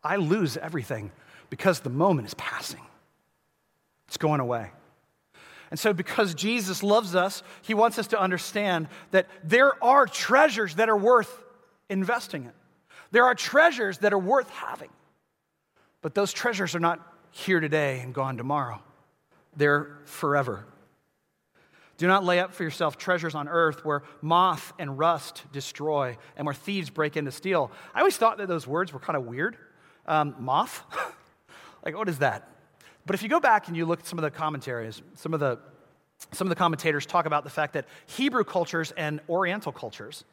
I 0.03 0.17
lose 0.17 0.57
everything 0.57 1.11
because 1.49 1.79
the 1.79 1.89
moment 1.89 2.27
is 2.27 2.33
passing. 2.33 2.81
It's 4.09 4.17
going 4.17 4.41
away. 4.41 4.71
And 5.71 5.79
so, 5.79 5.93
because 5.93 6.33
Jesus 6.33 6.81
loves 6.81 7.15
us, 7.15 7.43
he 7.61 7.73
wants 7.73 7.99
us 7.99 8.07
to 8.07 8.19
understand 8.19 8.88
that 9.11 9.27
there 9.43 9.81
are 9.83 10.07
treasures 10.07 10.75
that 10.75 10.89
are 10.89 10.97
worth 10.97 11.43
investing 11.89 12.45
in. 12.45 12.51
There 13.11 13.25
are 13.25 13.35
treasures 13.35 13.99
that 13.99 14.13
are 14.13 14.19
worth 14.19 14.49
having. 14.49 14.89
But 16.01 16.15
those 16.15 16.31
treasures 16.33 16.75
are 16.75 16.79
not 16.79 17.05
here 17.31 17.59
today 17.59 17.99
and 17.99 18.13
gone 18.13 18.38
tomorrow, 18.38 18.81
they're 19.55 19.99
forever. 20.05 20.65
Do 21.97 22.07
not 22.07 22.23
lay 22.23 22.39
up 22.39 22.53
for 22.53 22.63
yourself 22.63 22.97
treasures 22.97 23.35
on 23.35 23.49
earth 23.49 23.83
where 23.83 24.03
moth 24.21 24.71
and 24.79 24.97
rust 24.97 25.43
destroy 25.51 26.17
and 26.38 26.45
where 26.45 26.55
thieves 26.55 26.89
break 26.89 27.17
in 27.17 27.25
to 27.25 27.31
steal. 27.31 27.71
I 27.93 27.99
always 27.99 28.15
thought 28.15 28.38
that 28.38 28.47
those 28.47 28.65
words 28.65 28.93
were 28.93 29.01
kind 29.01 29.17
of 29.17 29.25
weird. 29.25 29.57
Um, 30.07 30.33
moth? 30.39 30.81
like, 31.85 31.97
what 31.97 32.07
is 32.07 32.19
that? 32.19 32.47
But 33.09 33.15
if 33.15 33.23
you 33.23 33.29
go 33.29 33.39
back 33.39 33.67
and 33.67 33.75
you 33.75 33.87
look 33.87 34.01
at 34.01 34.05
some 34.05 34.19
of 34.19 34.21
the 34.23 34.29
commentaries, 34.29 35.01
some 35.15 35.33
of 35.33 35.39
the, 35.39 35.57
some 36.31 36.45
of 36.45 36.49
the 36.49 36.55
commentators 36.55 37.07
talk 37.07 37.25
about 37.25 37.43
the 37.43 37.49
fact 37.49 37.73
that 37.73 37.87
Hebrew 38.05 38.43
cultures 38.43 38.93
and 38.95 39.19
Oriental 39.27 39.71
cultures 39.71 40.25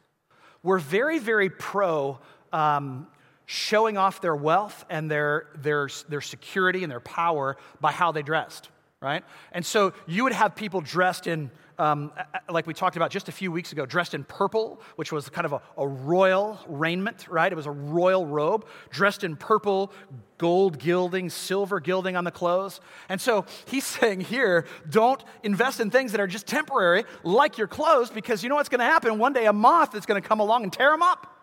were 0.61 0.77
very, 0.77 1.17
very 1.17 1.49
pro 1.49 2.19
um, 2.53 3.07
showing 3.47 3.97
off 3.97 4.21
their 4.21 4.35
wealth 4.35 4.85
and 4.91 5.09
their, 5.09 5.47
their, 5.55 5.89
their 6.07 6.21
security 6.21 6.83
and 6.83 6.91
their 6.91 6.99
power 6.99 7.57
by 7.81 7.91
how 7.91 8.11
they 8.11 8.21
dressed 8.21 8.69
right? 8.99 9.23
And 9.51 9.63
so 9.63 9.93
you 10.07 10.23
would 10.23 10.33
have 10.33 10.55
people 10.55 10.81
dressed 10.81 11.27
in, 11.27 11.51
um, 11.79 12.11
like 12.49 12.65
we 12.65 12.73
talked 12.73 12.95
about 12.95 13.11
just 13.11 13.29
a 13.29 13.31
few 13.31 13.51
weeks 13.51 13.71
ago, 13.71 13.85
dressed 13.85 14.13
in 14.13 14.23
purple, 14.23 14.81
which 14.95 15.11
was 15.11 15.29
kind 15.29 15.45
of 15.45 15.53
a, 15.53 15.61
a, 15.77 15.87
royal 15.87 16.59
raiment, 16.67 17.27
right? 17.27 17.51
It 17.51 17.55
was 17.55 17.67
a 17.67 17.71
royal 17.71 18.25
robe, 18.25 18.65
dressed 18.89 19.23
in 19.23 19.35
purple, 19.35 19.91
gold 20.37 20.79
gilding, 20.79 21.29
silver 21.29 21.79
gilding 21.79 22.15
on 22.15 22.23
the 22.23 22.31
clothes. 22.31 22.81
And 23.09 23.21
so 23.21 23.45
he's 23.65 23.85
saying 23.99 24.21
here, 24.21 24.65
don't 24.89 25.23
invest 25.43 25.79
in 25.79 25.91
things 25.91 26.11
that 26.13 26.21
are 26.21 26.27
just 26.27 26.47
temporary, 26.47 27.03
like 27.23 27.57
your 27.57 27.67
clothes, 27.67 28.09
because 28.09 28.43
you 28.43 28.49
know 28.49 28.55
what's 28.55 28.69
going 28.69 28.79
to 28.79 28.85
happen? 28.85 29.19
One 29.19 29.33
day 29.33 29.45
a 29.45 29.53
moth 29.53 29.93
is 29.95 30.05
going 30.05 30.21
to 30.21 30.27
come 30.27 30.39
along 30.39 30.63
and 30.63 30.73
tear 30.73 30.91
them 30.91 31.03
up. 31.03 31.33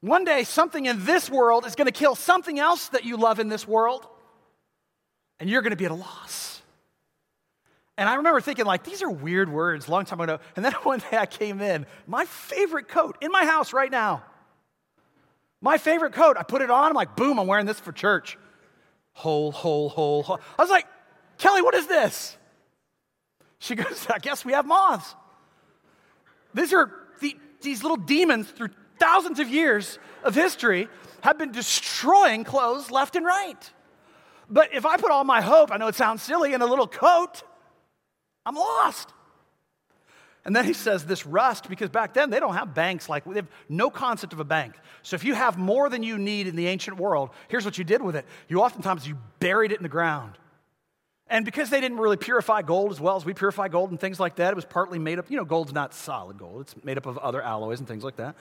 One 0.00 0.24
day, 0.24 0.44
something 0.44 0.86
in 0.86 1.04
this 1.04 1.30
world 1.30 1.66
is 1.66 1.74
going 1.74 1.86
to 1.86 1.92
kill 1.92 2.14
something 2.14 2.58
else 2.58 2.88
that 2.88 3.04
you 3.04 3.16
love 3.16 3.40
in 3.40 3.48
this 3.48 3.66
world 3.66 4.06
and 5.40 5.48
you're 5.48 5.62
going 5.62 5.70
to 5.70 5.76
be 5.76 5.84
at 5.84 5.90
a 5.90 5.94
loss. 5.94 6.55
And 7.98 8.08
I 8.08 8.16
remember 8.16 8.40
thinking, 8.40 8.66
like, 8.66 8.84
these 8.84 9.02
are 9.02 9.10
weird 9.10 9.50
words, 9.50 9.88
long 9.88 10.04
time 10.04 10.20
ago. 10.20 10.38
And 10.54 10.64
then 10.64 10.72
one 10.82 11.00
day 11.10 11.16
I 11.16 11.26
came 11.26 11.60
in, 11.60 11.86
my 12.06 12.24
favorite 12.24 12.88
coat 12.88 13.16
in 13.20 13.30
my 13.32 13.44
house 13.44 13.72
right 13.72 13.90
now. 13.90 14.22
My 15.60 15.78
favorite 15.78 16.12
coat. 16.12 16.36
I 16.38 16.42
put 16.42 16.62
it 16.62 16.70
on. 16.70 16.90
I'm 16.90 16.94
like, 16.94 17.16
boom, 17.16 17.38
I'm 17.38 17.46
wearing 17.46 17.66
this 17.66 17.80
for 17.80 17.92
church. 17.92 18.38
Hole, 19.14 19.50
hole, 19.50 19.88
hole, 19.88 20.22
hole. 20.22 20.40
I 20.58 20.62
was 20.62 20.70
like, 20.70 20.86
Kelly, 21.38 21.62
what 21.62 21.74
is 21.74 21.86
this? 21.86 22.36
She 23.58 23.74
goes, 23.76 24.06
I 24.08 24.18
guess 24.18 24.44
we 24.44 24.52
have 24.52 24.66
moths. 24.66 25.14
These 26.54 26.72
are 26.72 26.90
the, 27.20 27.36
these 27.62 27.82
little 27.82 27.96
demons 27.96 28.48
through 28.48 28.70
thousands 28.98 29.40
of 29.40 29.48
years 29.48 29.98
of 30.22 30.34
history 30.34 30.88
have 31.22 31.38
been 31.38 31.52
destroying 31.52 32.44
clothes 32.44 32.90
left 32.90 33.16
and 33.16 33.24
right. 33.24 33.70
But 34.48 34.74
if 34.74 34.86
I 34.86 34.96
put 34.96 35.10
all 35.10 35.24
my 35.24 35.40
hope, 35.40 35.72
I 35.72 35.76
know 35.76 35.88
it 35.88 35.94
sounds 35.94 36.22
silly, 36.22 36.54
in 36.54 36.62
a 36.62 36.66
little 36.66 36.86
coat, 36.86 37.42
I'm 38.46 38.54
lost. 38.54 39.12
And 40.46 40.54
then 40.54 40.64
he 40.64 40.72
says 40.74 41.04
this 41.04 41.26
rust, 41.26 41.68
because 41.68 41.90
back 41.90 42.14
then 42.14 42.30
they 42.30 42.38
don't 42.38 42.54
have 42.54 42.72
banks 42.72 43.08
like, 43.08 43.24
they 43.24 43.34
have 43.34 43.48
no 43.68 43.90
concept 43.90 44.32
of 44.32 44.38
a 44.38 44.44
bank. 44.44 44.74
So 45.02 45.16
if 45.16 45.24
you 45.24 45.34
have 45.34 45.58
more 45.58 45.90
than 45.90 46.04
you 46.04 46.18
need 46.18 46.46
in 46.46 46.54
the 46.54 46.68
ancient 46.68 46.98
world, 46.98 47.30
here's 47.48 47.64
what 47.64 47.78
you 47.78 47.84
did 47.84 48.00
with 48.00 48.14
it. 48.14 48.24
You 48.48 48.62
oftentimes, 48.62 49.08
you 49.08 49.18
buried 49.40 49.72
it 49.72 49.78
in 49.78 49.82
the 49.82 49.88
ground. 49.88 50.38
And 51.28 51.44
because 51.44 51.68
they 51.70 51.80
didn't 51.80 51.98
really 51.98 52.16
purify 52.16 52.62
gold 52.62 52.92
as 52.92 53.00
well 53.00 53.16
as 53.16 53.24
we 53.24 53.34
purify 53.34 53.66
gold 53.66 53.90
and 53.90 53.98
things 53.98 54.20
like 54.20 54.36
that, 54.36 54.52
it 54.52 54.54
was 54.54 54.64
partly 54.64 55.00
made 55.00 55.18
up, 55.18 55.28
you 55.28 55.36
know, 55.36 55.44
gold's 55.44 55.72
not 55.72 55.92
solid 55.92 56.38
gold. 56.38 56.60
It's 56.60 56.84
made 56.84 56.96
up 56.96 57.06
of 57.06 57.18
other 57.18 57.42
alloys 57.42 57.80
and 57.80 57.88
things 57.88 58.04
like 58.04 58.16
that. 58.16 58.36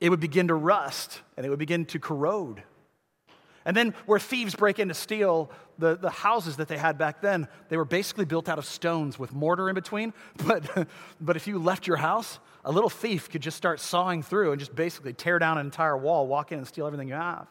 It 0.00 0.08
would 0.08 0.20
begin 0.20 0.48
to 0.48 0.54
rust 0.54 1.20
and 1.36 1.44
it 1.44 1.50
would 1.50 1.58
begin 1.58 1.84
to 1.86 1.98
corrode. 1.98 2.62
And 3.64 3.76
then, 3.76 3.94
where 4.06 4.18
thieves 4.18 4.54
break 4.54 4.78
in 4.78 4.88
to 4.88 4.94
steal, 4.94 5.50
the, 5.78 5.96
the 5.96 6.10
houses 6.10 6.56
that 6.56 6.68
they 6.68 6.78
had 6.78 6.98
back 6.98 7.20
then, 7.20 7.48
they 7.68 7.76
were 7.76 7.84
basically 7.84 8.24
built 8.24 8.48
out 8.48 8.58
of 8.58 8.64
stones 8.64 9.18
with 9.18 9.32
mortar 9.32 9.68
in 9.68 9.74
between. 9.74 10.12
But, 10.44 10.88
but 11.20 11.36
if 11.36 11.46
you 11.46 11.58
left 11.58 11.86
your 11.86 11.96
house, 11.96 12.40
a 12.64 12.72
little 12.72 12.90
thief 12.90 13.30
could 13.30 13.42
just 13.42 13.56
start 13.56 13.80
sawing 13.80 14.22
through 14.22 14.52
and 14.52 14.58
just 14.58 14.74
basically 14.74 15.12
tear 15.12 15.38
down 15.38 15.58
an 15.58 15.66
entire 15.66 15.96
wall, 15.96 16.26
walk 16.26 16.52
in, 16.52 16.58
and 16.58 16.66
steal 16.66 16.86
everything 16.86 17.08
you 17.08 17.14
have. 17.14 17.46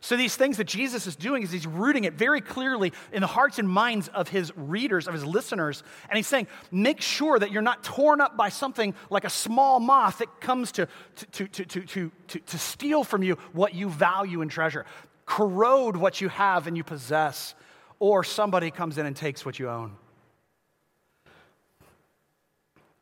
So, 0.00 0.16
these 0.16 0.36
things 0.36 0.58
that 0.58 0.64
Jesus 0.64 1.06
is 1.08 1.16
doing 1.16 1.42
is 1.42 1.50
he's 1.50 1.66
rooting 1.66 2.04
it 2.04 2.14
very 2.14 2.40
clearly 2.40 2.92
in 3.12 3.20
the 3.20 3.26
hearts 3.26 3.58
and 3.58 3.68
minds 3.68 4.08
of 4.08 4.28
his 4.28 4.52
readers, 4.56 5.08
of 5.08 5.14
his 5.14 5.24
listeners. 5.24 5.82
And 6.08 6.16
he's 6.16 6.26
saying, 6.26 6.46
make 6.70 7.00
sure 7.00 7.38
that 7.38 7.50
you're 7.50 7.62
not 7.62 7.82
torn 7.82 8.20
up 8.20 8.36
by 8.36 8.48
something 8.48 8.94
like 9.10 9.24
a 9.24 9.30
small 9.30 9.80
moth 9.80 10.18
that 10.18 10.40
comes 10.40 10.70
to, 10.72 10.86
to, 11.32 11.48
to, 11.48 11.64
to, 11.64 11.80
to, 11.80 12.12
to, 12.28 12.38
to 12.38 12.58
steal 12.58 13.02
from 13.02 13.24
you 13.24 13.38
what 13.52 13.74
you 13.74 13.88
value 13.88 14.40
and 14.40 14.50
treasure 14.50 14.84
corrode 15.28 15.94
what 15.94 16.22
you 16.22 16.28
have 16.30 16.66
and 16.66 16.76
you 16.76 16.82
possess, 16.82 17.54
or 17.98 18.24
somebody 18.24 18.70
comes 18.70 18.96
in 18.96 19.04
and 19.04 19.14
takes 19.14 19.44
what 19.44 19.58
you 19.58 19.68
own. 19.68 19.94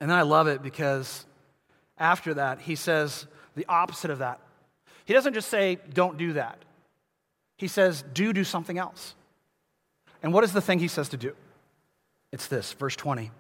And 0.01 0.11
then 0.11 0.19
I 0.19 0.23
love 0.23 0.49
it 0.49 0.61
because 0.61 1.25
after 1.97 2.35
that, 2.35 2.61
he 2.61 2.75
says 2.75 3.27
the 3.55 3.65
opposite 3.69 4.11
of 4.11 4.19
that. 4.19 4.41
He 5.05 5.15
doesn't 5.15 5.35
just 5.35 5.49
say, 5.49 5.79
don't 5.95 6.19
do 6.19 6.33
that. 6.33 6.59
He 7.59 7.69
says, 7.69 8.05
do 8.13 8.33
do 8.33 8.43
something 8.43 8.77
else. 8.77 9.15
And 10.21 10.35
what 10.35 10.43
is 10.43 10.53
the 10.53 10.61
thing 10.61 10.81
he 10.81 10.89
says 10.89 11.09
to 11.11 11.17
do? 11.17 11.35
It's 12.33 12.49
this, 12.49 12.73
verse 12.73 12.97
20. 12.97 13.31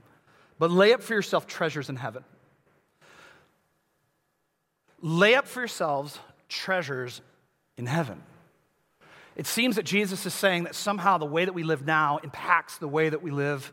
But 0.61 0.71
lay 0.71 0.95
up 0.95 1.02
for 1.02 1.12
yourself 1.12 1.47
treasures 1.47 1.88
in 1.88 1.97
heaven. 1.97 2.25
Lay 5.02 5.35
up 5.35 5.49
for 5.49 5.61
yourselves 5.61 6.19
treasures 6.49 7.21
in 7.76 7.87
heaven. 7.87 8.23
It 9.37 9.47
seems 9.47 9.76
that 9.76 9.85
Jesus 9.85 10.25
is 10.25 10.33
saying 10.33 10.64
that 10.64 10.75
somehow 10.75 11.19
the 11.19 11.26
way 11.26 11.45
that 11.45 11.52
we 11.52 11.62
live 11.62 11.87
now 11.87 12.19
impacts 12.19 12.78
the 12.78 12.88
way 12.88 13.09
that 13.09 13.23
we 13.23 13.31
live 13.31 13.73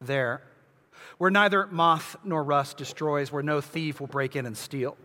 there, 0.00 0.42
where 1.18 1.30
neither 1.30 1.66
moth 1.66 2.16
nor 2.24 2.42
rust 2.44 2.76
destroys, 2.76 3.32
where 3.32 3.42
no 3.42 3.60
thief 3.60 4.00
will 4.00 4.06
break 4.06 4.36
in 4.36 4.46
and 4.46 4.56
steal. 4.56 4.96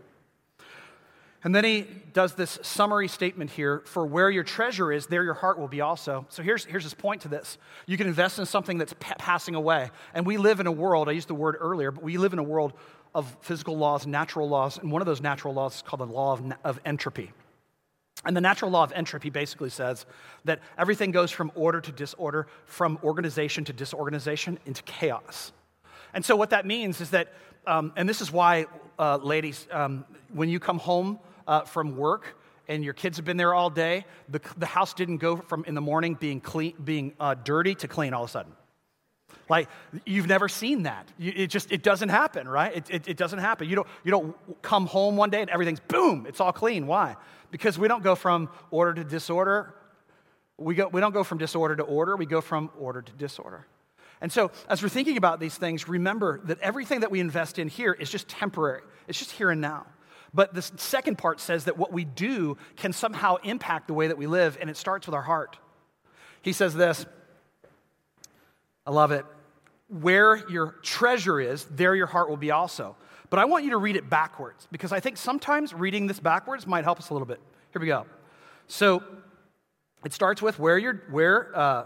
And 1.43 1.55
then 1.55 1.63
he 1.63 1.87
does 2.13 2.35
this 2.35 2.59
summary 2.61 3.07
statement 3.07 3.49
here 3.49 3.81
for 3.85 4.05
where 4.05 4.29
your 4.29 4.43
treasure 4.43 4.91
is, 4.91 5.07
there 5.07 5.23
your 5.23 5.33
heart 5.33 5.57
will 5.57 5.69
be 5.69 5.79
also. 5.79 6.25
So 6.29 6.43
here's, 6.43 6.65
here's 6.65 6.83
his 6.83 6.93
point 6.93 7.21
to 7.21 7.29
this. 7.29 7.57
You 7.85 7.95
can 7.95 8.07
invest 8.07 8.39
in 8.39 8.45
something 8.45 8.77
that's 8.77 8.93
pa- 8.99 9.15
passing 9.17 9.55
away. 9.55 9.89
And 10.13 10.25
we 10.25 10.37
live 10.37 10.59
in 10.59 10.67
a 10.67 10.71
world, 10.71 11.07
I 11.07 11.13
used 11.13 11.29
the 11.29 11.35
word 11.35 11.55
earlier, 11.59 11.91
but 11.91 12.03
we 12.03 12.17
live 12.17 12.33
in 12.33 12.39
a 12.39 12.43
world 12.43 12.73
of 13.15 13.35
physical 13.41 13.77
laws, 13.77 14.05
natural 14.05 14.49
laws. 14.49 14.77
And 14.77 14.91
one 14.91 15.01
of 15.01 15.05
those 15.05 15.21
natural 15.21 15.53
laws 15.53 15.75
is 15.75 15.81
called 15.81 16.01
the 16.01 16.13
law 16.13 16.33
of, 16.33 16.53
of 16.63 16.79
entropy. 16.85 17.31
And 18.25 18.35
the 18.35 18.41
natural 18.41 18.69
law 18.69 18.83
of 18.83 18.91
entropy 18.91 19.29
basically 19.29 19.69
says 19.69 20.05
that 20.43 20.59
everything 20.77 21.11
goes 21.11 21.31
from 21.31 21.51
order 21.55 21.79
to 21.79 21.91
disorder, 21.91 22.47
from 22.65 22.99
organization 23.03 23.63
to 23.65 23.73
disorganization 23.73 24.59
into 24.65 24.83
chaos. 24.83 25.53
And 26.13 26.25
so, 26.25 26.35
what 26.35 26.49
that 26.49 26.65
means 26.65 26.99
is 27.01 27.11
that, 27.11 27.33
um, 27.65 27.93
and 27.95 28.09
this 28.09 28.19
is 28.19 28.31
why, 28.31 28.65
uh, 28.97 29.17
ladies, 29.17 29.67
um, 29.71 30.05
when 30.33 30.49
you 30.49 30.59
come 30.59 30.79
home 30.79 31.19
uh, 31.47 31.61
from 31.61 31.95
work 31.95 32.35
and 32.67 32.83
your 32.83 32.93
kids 32.93 33.17
have 33.17 33.25
been 33.25 33.37
there 33.37 33.53
all 33.53 33.69
day, 33.69 34.05
the, 34.27 34.41
the 34.57 34.65
house 34.65 34.93
didn't 34.93 35.17
go 35.17 35.37
from 35.37 35.63
in 35.65 35.75
the 35.75 35.81
morning 35.81 36.15
being, 36.15 36.41
clean, 36.41 36.73
being 36.83 37.13
uh, 37.19 37.35
dirty 37.35 37.73
to 37.75 37.87
clean 37.87 38.13
all 38.13 38.23
of 38.23 38.29
a 38.29 38.31
sudden. 38.31 38.51
Like, 39.47 39.67
you've 40.05 40.27
never 40.27 40.47
seen 40.47 40.83
that. 40.83 41.07
You, 41.17 41.33
it 41.35 41.47
just, 41.47 41.71
it 41.71 41.81
doesn't 41.81 42.09
happen, 42.09 42.47
right? 42.47 42.75
It, 42.75 42.89
it, 42.89 43.07
it, 43.07 43.17
doesn't 43.17 43.39
happen. 43.39 43.67
You 43.67 43.77
don't, 43.77 43.87
you 44.03 44.11
don't 44.11 44.61
come 44.61 44.85
home 44.85 45.17
one 45.17 45.31
day 45.31 45.41
and 45.41 45.49
everything's 45.49 45.79
boom, 45.79 46.25
it's 46.27 46.39
all 46.39 46.51
clean. 46.51 46.85
Why? 46.85 47.15
Because 47.51 47.77
we 47.77 47.87
don't 47.87 48.03
go 48.03 48.15
from 48.15 48.49
order 48.71 48.93
to 48.93 49.03
disorder. 49.03 49.73
We, 50.57 50.75
go, 50.75 50.87
we 50.87 51.01
don't 51.01 51.13
go 51.13 51.23
from 51.23 51.37
disorder 51.37 51.75
to 51.77 51.83
order, 51.83 52.15
we 52.15 52.25
go 52.25 52.41
from 52.41 52.69
order 52.77 53.01
to 53.01 53.11
disorder. 53.13 53.65
And 54.21 54.31
so, 54.31 54.51
as 54.67 54.83
we're 54.83 54.89
thinking 54.89 55.15
about 55.15 55.39
these 55.39 55.55
things, 55.55 55.87
remember 55.87 56.41
that 56.43 56.59
everything 56.59 56.99
that 57.01 57.11
we 57.11 57.21
invest 57.21 57.57
in 57.57 57.69
here 57.69 57.93
is 57.93 58.09
just 58.09 58.27
temporary, 58.27 58.81
it's 59.07 59.17
just 59.17 59.31
here 59.31 59.49
and 59.49 59.61
now. 59.61 59.85
But 60.33 60.53
the 60.53 60.61
second 60.61 61.17
part 61.17 61.39
says 61.39 61.65
that 61.65 61.77
what 61.77 61.91
we 61.91 62.05
do 62.05 62.57
can 62.75 62.93
somehow 62.93 63.37
impact 63.37 63.87
the 63.87 63.93
way 63.93 64.07
that 64.07 64.17
we 64.17 64.27
live, 64.27 64.57
and 64.59 64.69
it 64.69 64.77
starts 64.77 65.07
with 65.07 65.15
our 65.15 65.21
heart. 65.21 65.57
He 66.41 66.53
says 66.53 66.73
this 66.73 67.05
I 68.85 68.91
love 68.91 69.11
it. 69.11 69.25
Where 69.87 70.47
your 70.49 70.75
treasure 70.83 71.39
is, 71.39 71.65
there 71.65 71.95
your 71.95 72.07
heart 72.07 72.29
will 72.29 72.37
be 72.37 72.51
also. 72.51 72.95
But 73.29 73.39
I 73.39 73.45
want 73.45 73.63
you 73.63 73.71
to 73.71 73.77
read 73.77 73.95
it 73.95 74.09
backwards 74.09 74.67
because 74.71 74.91
I 74.91 74.99
think 74.99 75.17
sometimes 75.17 75.73
reading 75.73 76.07
this 76.07 76.19
backwards 76.19 76.65
might 76.65 76.83
help 76.83 76.99
us 76.99 77.09
a 77.09 77.13
little 77.13 77.27
bit. 77.27 77.39
Here 77.71 77.79
we 77.79 77.87
go. 77.87 78.05
So 78.67 79.03
it 80.03 80.13
starts 80.13 80.41
with 80.41 80.57
where 80.57 80.77
your, 80.77 81.03
where, 81.11 81.55
uh, 81.55 81.85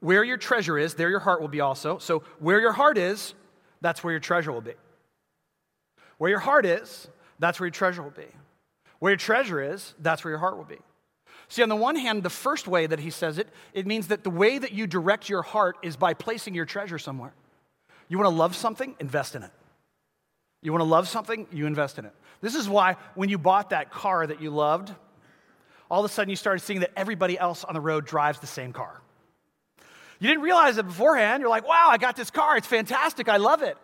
where 0.00 0.24
your 0.24 0.36
treasure 0.36 0.78
is, 0.78 0.94
there 0.94 1.08
your 1.08 1.20
heart 1.20 1.40
will 1.40 1.48
be 1.48 1.60
also. 1.60 1.98
So 1.98 2.22
where 2.38 2.60
your 2.60 2.72
heart 2.72 2.98
is, 2.98 3.34
that's 3.80 4.04
where 4.04 4.12
your 4.12 4.20
treasure 4.20 4.52
will 4.52 4.60
be. 4.60 4.74
Where 6.18 6.30
your 6.30 6.40
heart 6.40 6.66
is, 6.66 7.08
that's 7.38 7.58
where 7.58 7.66
your 7.66 7.72
treasure 7.72 8.02
will 8.02 8.10
be. 8.10 8.26
Where 8.98 9.12
your 9.12 9.18
treasure 9.18 9.60
is, 9.60 9.94
that's 10.00 10.24
where 10.24 10.30
your 10.32 10.38
heart 10.38 10.56
will 10.56 10.64
be. 10.64 10.78
See, 11.48 11.62
on 11.62 11.68
the 11.68 11.76
one 11.76 11.96
hand, 11.96 12.22
the 12.22 12.30
first 12.30 12.66
way 12.66 12.86
that 12.86 13.00
he 13.00 13.10
says 13.10 13.38
it, 13.38 13.48
it 13.72 13.86
means 13.86 14.08
that 14.08 14.24
the 14.24 14.30
way 14.30 14.58
that 14.58 14.72
you 14.72 14.86
direct 14.86 15.28
your 15.28 15.42
heart 15.42 15.76
is 15.82 15.96
by 15.96 16.14
placing 16.14 16.54
your 16.54 16.64
treasure 16.64 16.98
somewhere. 16.98 17.34
You 18.08 18.18
want 18.18 18.30
to 18.30 18.36
love 18.36 18.56
something? 18.56 18.94
Invest 19.00 19.34
in 19.34 19.42
it. 19.42 19.50
You 20.64 20.72
want 20.72 20.80
to 20.80 20.88
love 20.88 21.06
something? 21.06 21.46
You 21.52 21.66
invest 21.66 21.98
in 21.98 22.06
it. 22.06 22.14
This 22.40 22.54
is 22.54 22.68
why 22.68 22.96
when 23.14 23.28
you 23.28 23.38
bought 23.38 23.70
that 23.70 23.92
car 23.92 24.26
that 24.26 24.40
you 24.40 24.50
loved, 24.50 24.92
all 25.90 26.02
of 26.02 26.10
a 26.10 26.12
sudden 26.12 26.30
you 26.30 26.36
started 26.36 26.60
seeing 26.60 26.80
that 26.80 26.90
everybody 26.96 27.38
else 27.38 27.64
on 27.64 27.74
the 27.74 27.80
road 27.80 28.06
drives 28.06 28.40
the 28.40 28.46
same 28.46 28.72
car. 28.72 29.00
You 30.18 30.28
didn't 30.28 30.42
realize 30.42 30.78
it 30.78 30.86
beforehand. 30.86 31.42
You're 31.42 31.50
like, 31.50 31.68
wow, 31.68 31.88
I 31.90 31.98
got 31.98 32.16
this 32.16 32.30
car. 32.30 32.56
It's 32.56 32.66
fantastic. 32.66 33.28
I 33.28 33.36
love 33.36 33.62
it. 33.62 33.76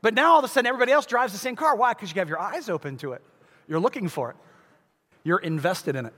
But 0.00 0.14
now 0.14 0.34
all 0.34 0.38
of 0.38 0.44
a 0.44 0.48
sudden 0.48 0.68
everybody 0.68 0.92
else 0.92 1.06
drives 1.06 1.32
the 1.32 1.38
same 1.40 1.56
car. 1.56 1.74
Why? 1.74 1.92
Because 1.92 2.14
you 2.14 2.20
have 2.20 2.28
your 2.28 2.40
eyes 2.40 2.68
open 2.68 2.98
to 2.98 3.14
it. 3.14 3.22
You're 3.66 3.80
looking 3.80 4.08
for 4.08 4.30
it, 4.30 4.36
you're 5.24 5.38
invested 5.38 5.96
in 5.96 6.06
it. 6.06 6.14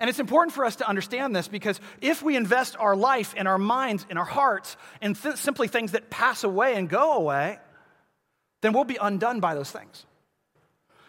And 0.00 0.10
it's 0.10 0.18
important 0.18 0.52
for 0.52 0.64
us 0.64 0.76
to 0.76 0.88
understand 0.88 1.36
this 1.36 1.46
because 1.46 1.78
if 2.00 2.20
we 2.20 2.36
invest 2.36 2.76
our 2.80 2.96
life 2.96 3.32
and 3.36 3.46
our 3.46 3.58
minds 3.58 4.04
and 4.10 4.18
our 4.18 4.24
hearts 4.24 4.76
in 5.00 5.14
th- 5.14 5.36
simply 5.36 5.68
things 5.68 5.92
that 5.92 6.10
pass 6.10 6.42
away 6.42 6.74
and 6.74 6.88
go 6.88 7.12
away, 7.12 7.60
then 8.64 8.72
we'll 8.72 8.84
be 8.84 8.96
undone 9.00 9.40
by 9.40 9.54
those 9.54 9.70
things. 9.70 10.06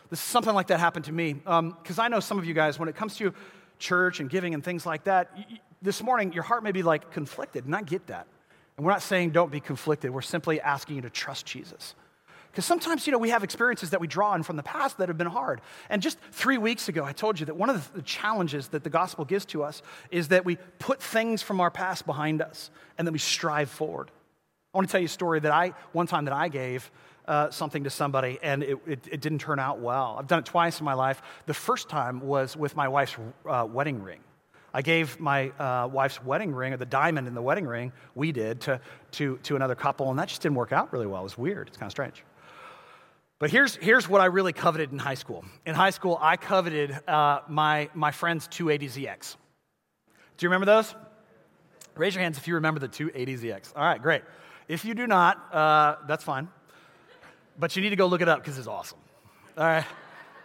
This 0.09 0.19
is 0.19 0.25
something 0.25 0.53
like 0.53 0.67
that 0.67 0.79
happened 0.79 1.05
to 1.05 1.13
me. 1.13 1.33
Because 1.33 2.00
um, 2.00 2.00
I 2.00 2.09
know 2.09 2.19
some 2.19 2.38
of 2.38 2.45
you 2.45 2.53
guys, 2.53 2.77
when 2.77 2.89
it 2.89 2.95
comes 2.95 3.15
to 3.17 3.33
church 3.79 4.19
and 4.19 4.29
giving 4.29 4.53
and 4.53 4.62
things 4.63 4.85
like 4.85 5.05
that, 5.05 5.31
this 5.81 6.03
morning 6.03 6.33
your 6.33 6.43
heart 6.43 6.63
may 6.63 6.74
be 6.74 6.83
like 6.83 7.12
conflicted, 7.12 7.65
and 7.65 7.75
I 7.75 7.81
get 7.81 8.07
that. 8.07 8.27
And 8.75 8.85
we're 8.85 8.91
not 8.91 9.01
saying 9.01 9.29
don't 9.31 9.51
be 9.51 9.62
conflicted, 9.62 10.12
we're 10.12 10.21
simply 10.21 10.59
asking 10.59 10.97
you 10.97 11.01
to 11.03 11.09
trust 11.09 11.45
Jesus. 11.45 11.95
Because 12.51 12.65
sometimes, 12.65 13.05
you 13.05 13.12
know, 13.12 13.19
we 13.19 13.29
have 13.29 13.43
experiences 13.43 13.89
that 13.89 14.00
we 14.00 14.07
draw 14.07 14.31
on 14.31 14.43
from 14.43 14.55
the 14.55 14.63
past 14.63 14.97
that 14.97 15.09
have 15.09 15.17
been 15.17 15.27
hard. 15.27 15.59
And 15.89 16.01
just 16.01 16.17
three 16.31 16.57
weeks 16.57 16.88
ago, 16.88 17.03
I 17.03 17.12
told 17.12 17.39
you 17.39 17.45
that 17.47 17.55
one 17.55 17.69
of 17.69 17.91
the 17.93 18.01
challenges 18.01 18.69
that 18.69 18.83
the 18.83 18.89
gospel 18.89 19.25
gives 19.25 19.45
to 19.47 19.63
us 19.63 19.81
is 20.09 20.29
that 20.29 20.45
we 20.45 20.57
put 20.79 21.01
things 21.01 21.41
from 21.41 21.59
our 21.59 21.69
past 21.69 22.05
behind 22.05 22.41
us 22.41 22.69
and 22.97 23.05
then 23.05 23.12
we 23.12 23.19
strive 23.19 23.69
forward. 23.69 24.09
I 24.74 24.77
want 24.77 24.88
to 24.88 24.91
tell 24.91 25.01
you 25.01 25.05
a 25.05 25.09
story 25.09 25.39
that 25.41 25.51
I, 25.51 25.74
one 25.91 26.07
time 26.07 26.25
that 26.25 26.33
I 26.33 26.47
gave 26.47 26.91
uh, 27.27 27.50
something 27.50 27.84
to 27.84 27.89
somebody 27.89 28.39
and 28.41 28.63
it, 28.63 28.77
it, 28.86 29.00
it, 29.12 29.22
didn't 29.22 29.39
turn 29.39 29.60
out 29.60 29.79
well. 29.79 30.15
I've 30.20 30.27
done 30.27 30.39
it 30.39 30.46
twice 30.46 30.79
in 30.79 30.86
my 30.86 30.94
life. 30.94 31.22
The 31.46 31.53
first 31.53 31.89
time 31.89 32.22
was 32.22 32.55
with 32.55 32.75
my 32.75 32.88
wife's 32.88 33.15
uh, 33.50 33.67
wedding 33.70 34.03
ring. 34.03 34.20
I 34.74 34.82
gave 34.82 35.20
my 35.22 35.51
uh, 35.51 35.88
wife's 35.88 36.22
wedding 36.22 36.53
ring, 36.53 36.74
or 36.74 36.77
the 36.77 36.86
diamond 36.86 37.29
in 37.29 37.34
the 37.34 37.41
wedding 37.41 37.65
ring, 37.65 37.94
we 38.13 38.34
did, 38.34 38.60
to, 38.62 38.82
to, 39.12 39.38
to 39.44 39.55
another 39.55 39.74
couple, 39.74 40.10
and 40.10 40.20
that 40.20 40.27
just 40.27 40.41
didn't 40.41 40.58
work 40.58 40.74
out 40.74 40.91
really 40.91 41.08
well. 41.08 41.22
It 41.22 41.24
was 41.24 41.38
weird. 41.38 41.70
It's 41.70 41.77
kind 41.77 41.88
of 41.88 41.91
strange. 41.91 42.24
But 43.39 43.51
here's, 43.51 43.77
here's 43.77 44.10
what 44.10 44.20
I 44.20 44.25
really 44.25 44.51
coveted 44.51 44.91
in 44.91 45.00
high 45.00 45.15
school. 45.15 45.46
In 45.65 45.75
high 45.75 45.91
school, 45.91 46.17
I 46.22 46.36
coveted 46.36 46.91
uh, 47.08 47.39
my, 47.48 47.89
my 47.94 48.12
friend's 48.12 48.50
280ZX. 48.50 49.38
Do 50.38 50.46
you 50.46 50.50
remember 50.50 50.65
those? 50.65 50.94
Raise 51.96 52.13
your 52.13 52.24
hands 52.24 52.38
if 52.38 52.46
you 52.46 52.55
remember 52.55 52.82
the 52.82 52.89
280ZX. 52.89 53.74
All 53.77 53.84
right, 53.84 54.01
great. 54.01 54.24
If 54.67 54.84
you 54.84 54.94
do 54.94 55.08
not, 55.08 55.53
uh, 55.53 55.96
that's 56.05 56.24
fine. 56.24 56.50
But 57.57 57.75
you 57.75 57.81
need 57.81 57.91
to 57.91 57.95
go 57.95 58.05
look 58.07 58.21
it 58.21 58.29
up 58.29 58.39
because 58.39 58.57
it's 58.57 58.67
awesome. 58.67 59.00
All 59.57 59.63
right. 59.63 59.85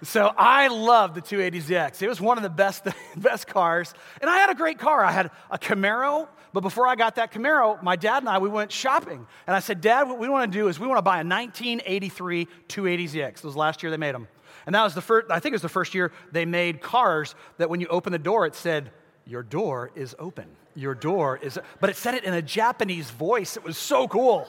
So 0.03 0.33
I 0.37 0.69
love 0.69 1.15
the 1.15 1.21
280ZX. 1.21 2.01
It 2.01 2.09
was 2.09 2.21
one 2.21 2.39
of 2.39 2.43
the 2.43 2.49
best, 2.49 2.87
best 3.17 3.47
cars. 3.47 3.93
And 4.21 4.31
I 4.31 4.39
had 4.39 4.51
a 4.51 4.55
great 4.55 4.79
car. 4.79 5.05
I 5.05 5.13
had 5.13 5.31
a 5.51 5.59
Camaro, 5.59 6.27
but 6.55 6.61
before 6.61 6.89
I 6.89 6.95
got 6.95 7.17
that 7.17 7.33
Camaro, 7.33 7.83
my 7.83 7.97
dad 7.97 8.19
and 8.19 8.29
I, 8.29 8.39
we 8.39 8.49
went 8.49 8.73
shopping. 8.73 9.27
And 9.47 9.55
I 9.55 9.61
said, 9.61 9.81
Dad, 9.81 10.05
what 10.05 10.19
we 10.19 10.29
want 10.29 10.51
to 10.51 10.59
do 10.59 10.69
is 10.69 10.81
we 10.81 10.87
want 10.87 10.99
to 10.99 11.03
buy 11.03 11.21
a 11.21 11.25
1983 11.25 12.49
280ZX. 12.69 13.29
It 13.37 13.45
was 13.45 13.57
last 13.57 13.83
year 13.83 13.91
they 13.91 13.99
made 13.99 14.15
them. 14.15 14.27
And 14.67 14.75
that 14.75 14.83
was 14.83 14.95
the 14.95 15.03
first, 15.03 15.31
I 15.31 15.39
think 15.39 15.53
it 15.53 15.57
was 15.57 15.63
the 15.63 15.69
first 15.69 15.95
year 15.95 16.13
they 16.33 16.45
made 16.45 16.81
cars 16.81 17.35
that 17.59 17.69
when 17.69 17.81
you 17.81 17.87
open 17.89 18.13
the 18.13 18.19
door, 18.19 18.47
it 18.47 18.55
said, 18.55 18.91
Your 19.27 19.43
door 19.43 19.91
is 19.95 20.15
open. 20.19 20.47
Your 20.75 20.95
door 20.95 21.37
is, 21.37 21.59
but 21.81 21.91
it 21.91 21.97
said 21.97 22.15
it 22.15 22.25
in 22.25 22.33
a 22.33 22.43
Japanese 22.43 23.11
voice. 23.11 23.57
It 23.57 23.65
was 23.65 23.77
so 23.77 24.09
cool. 24.09 24.49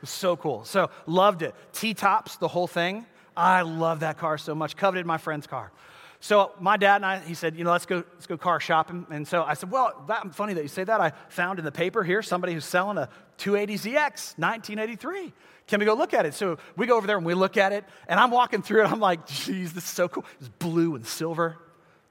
Was 0.00 0.10
so 0.10 0.36
cool. 0.36 0.64
So 0.64 0.90
loved 1.06 1.42
it. 1.42 1.54
T 1.72 1.94
tops, 1.94 2.36
the 2.36 2.48
whole 2.48 2.66
thing. 2.66 3.06
I 3.36 3.62
love 3.62 4.00
that 4.00 4.18
car 4.18 4.38
so 4.38 4.54
much. 4.54 4.76
Coveted 4.76 5.06
my 5.06 5.18
friend's 5.18 5.46
car. 5.46 5.72
So 6.20 6.52
my 6.60 6.76
dad 6.76 6.96
and 6.96 7.06
I, 7.06 7.18
he 7.20 7.34
said, 7.34 7.56
you 7.56 7.64
know, 7.64 7.70
let's 7.70 7.86
go, 7.86 8.02
let's 8.14 8.26
go 8.26 8.36
car 8.36 8.58
shopping. 8.58 9.06
And 9.10 9.28
so 9.28 9.42
I 9.42 9.54
said, 9.54 9.70
well, 9.70 10.04
that, 10.08 10.34
funny 10.34 10.54
that 10.54 10.62
you 10.62 10.68
say 10.68 10.84
that. 10.84 11.00
I 11.00 11.12
found 11.28 11.58
in 11.58 11.64
the 11.64 11.72
paper 11.72 12.02
here 12.02 12.22
somebody 12.22 12.54
who's 12.54 12.64
selling 12.64 12.98
a 12.98 13.08
280ZX 13.38 14.38
1983. 14.38 15.32
Can 15.66 15.80
we 15.80 15.86
go 15.86 15.94
look 15.94 16.14
at 16.14 16.26
it? 16.26 16.34
So 16.34 16.58
we 16.76 16.86
go 16.86 16.96
over 16.96 17.06
there 17.06 17.16
and 17.16 17.26
we 17.26 17.34
look 17.34 17.56
at 17.56 17.72
it. 17.72 17.84
And 18.08 18.18
I'm 18.18 18.30
walking 18.30 18.62
through 18.62 18.84
it. 18.84 18.90
I'm 18.90 19.00
like, 19.00 19.26
geez, 19.26 19.72
this 19.72 19.84
is 19.84 19.90
so 19.90 20.08
cool. 20.08 20.24
It's 20.40 20.48
blue 20.48 20.94
and 20.94 21.06
silver, 21.06 21.58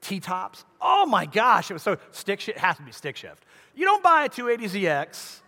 T-tops. 0.02 0.64
Oh 0.80 1.06
my 1.06 1.26
gosh, 1.26 1.70
it 1.70 1.74
was 1.74 1.82
so 1.82 1.96
stick 2.10 2.40
shift. 2.40 2.58
It 2.58 2.60
has 2.60 2.76
to 2.76 2.82
be 2.82 2.92
stick 2.92 3.16
shift. 3.16 3.44
You 3.74 3.84
don't 3.86 4.02
buy 4.02 4.24
a 4.24 4.28
280ZX 4.28 5.40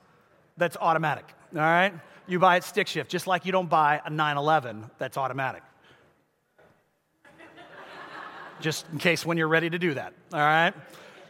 that's 0.57 0.77
automatic, 0.79 1.27
all 1.55 1.61
right? 1.61 1.95
You 2.29 2.39
buy 2.39 2.57
it 2.57 2.65
stick 2.65 2.87
shift, 2.87 3.11
just 3.11 3.27
like 3.27 3.47
you 3.47 3.53
don't 3.53 3.69
buy 3.69 4.01
a 4.05 4.11
911 4.11 4.91
that's 4.99 5.17
automatic 5.17 5.63
just 8.61 8.87
in 8.93 8.99
case 8.99 9.25
when 9.25 9.39
you're 9.39 9.49
ready 9.49 9.71
to 9.71 9.79
do 9.79 9.95
that, 9.95 10.13
all 10.33 10.39
right? 10.39 10.75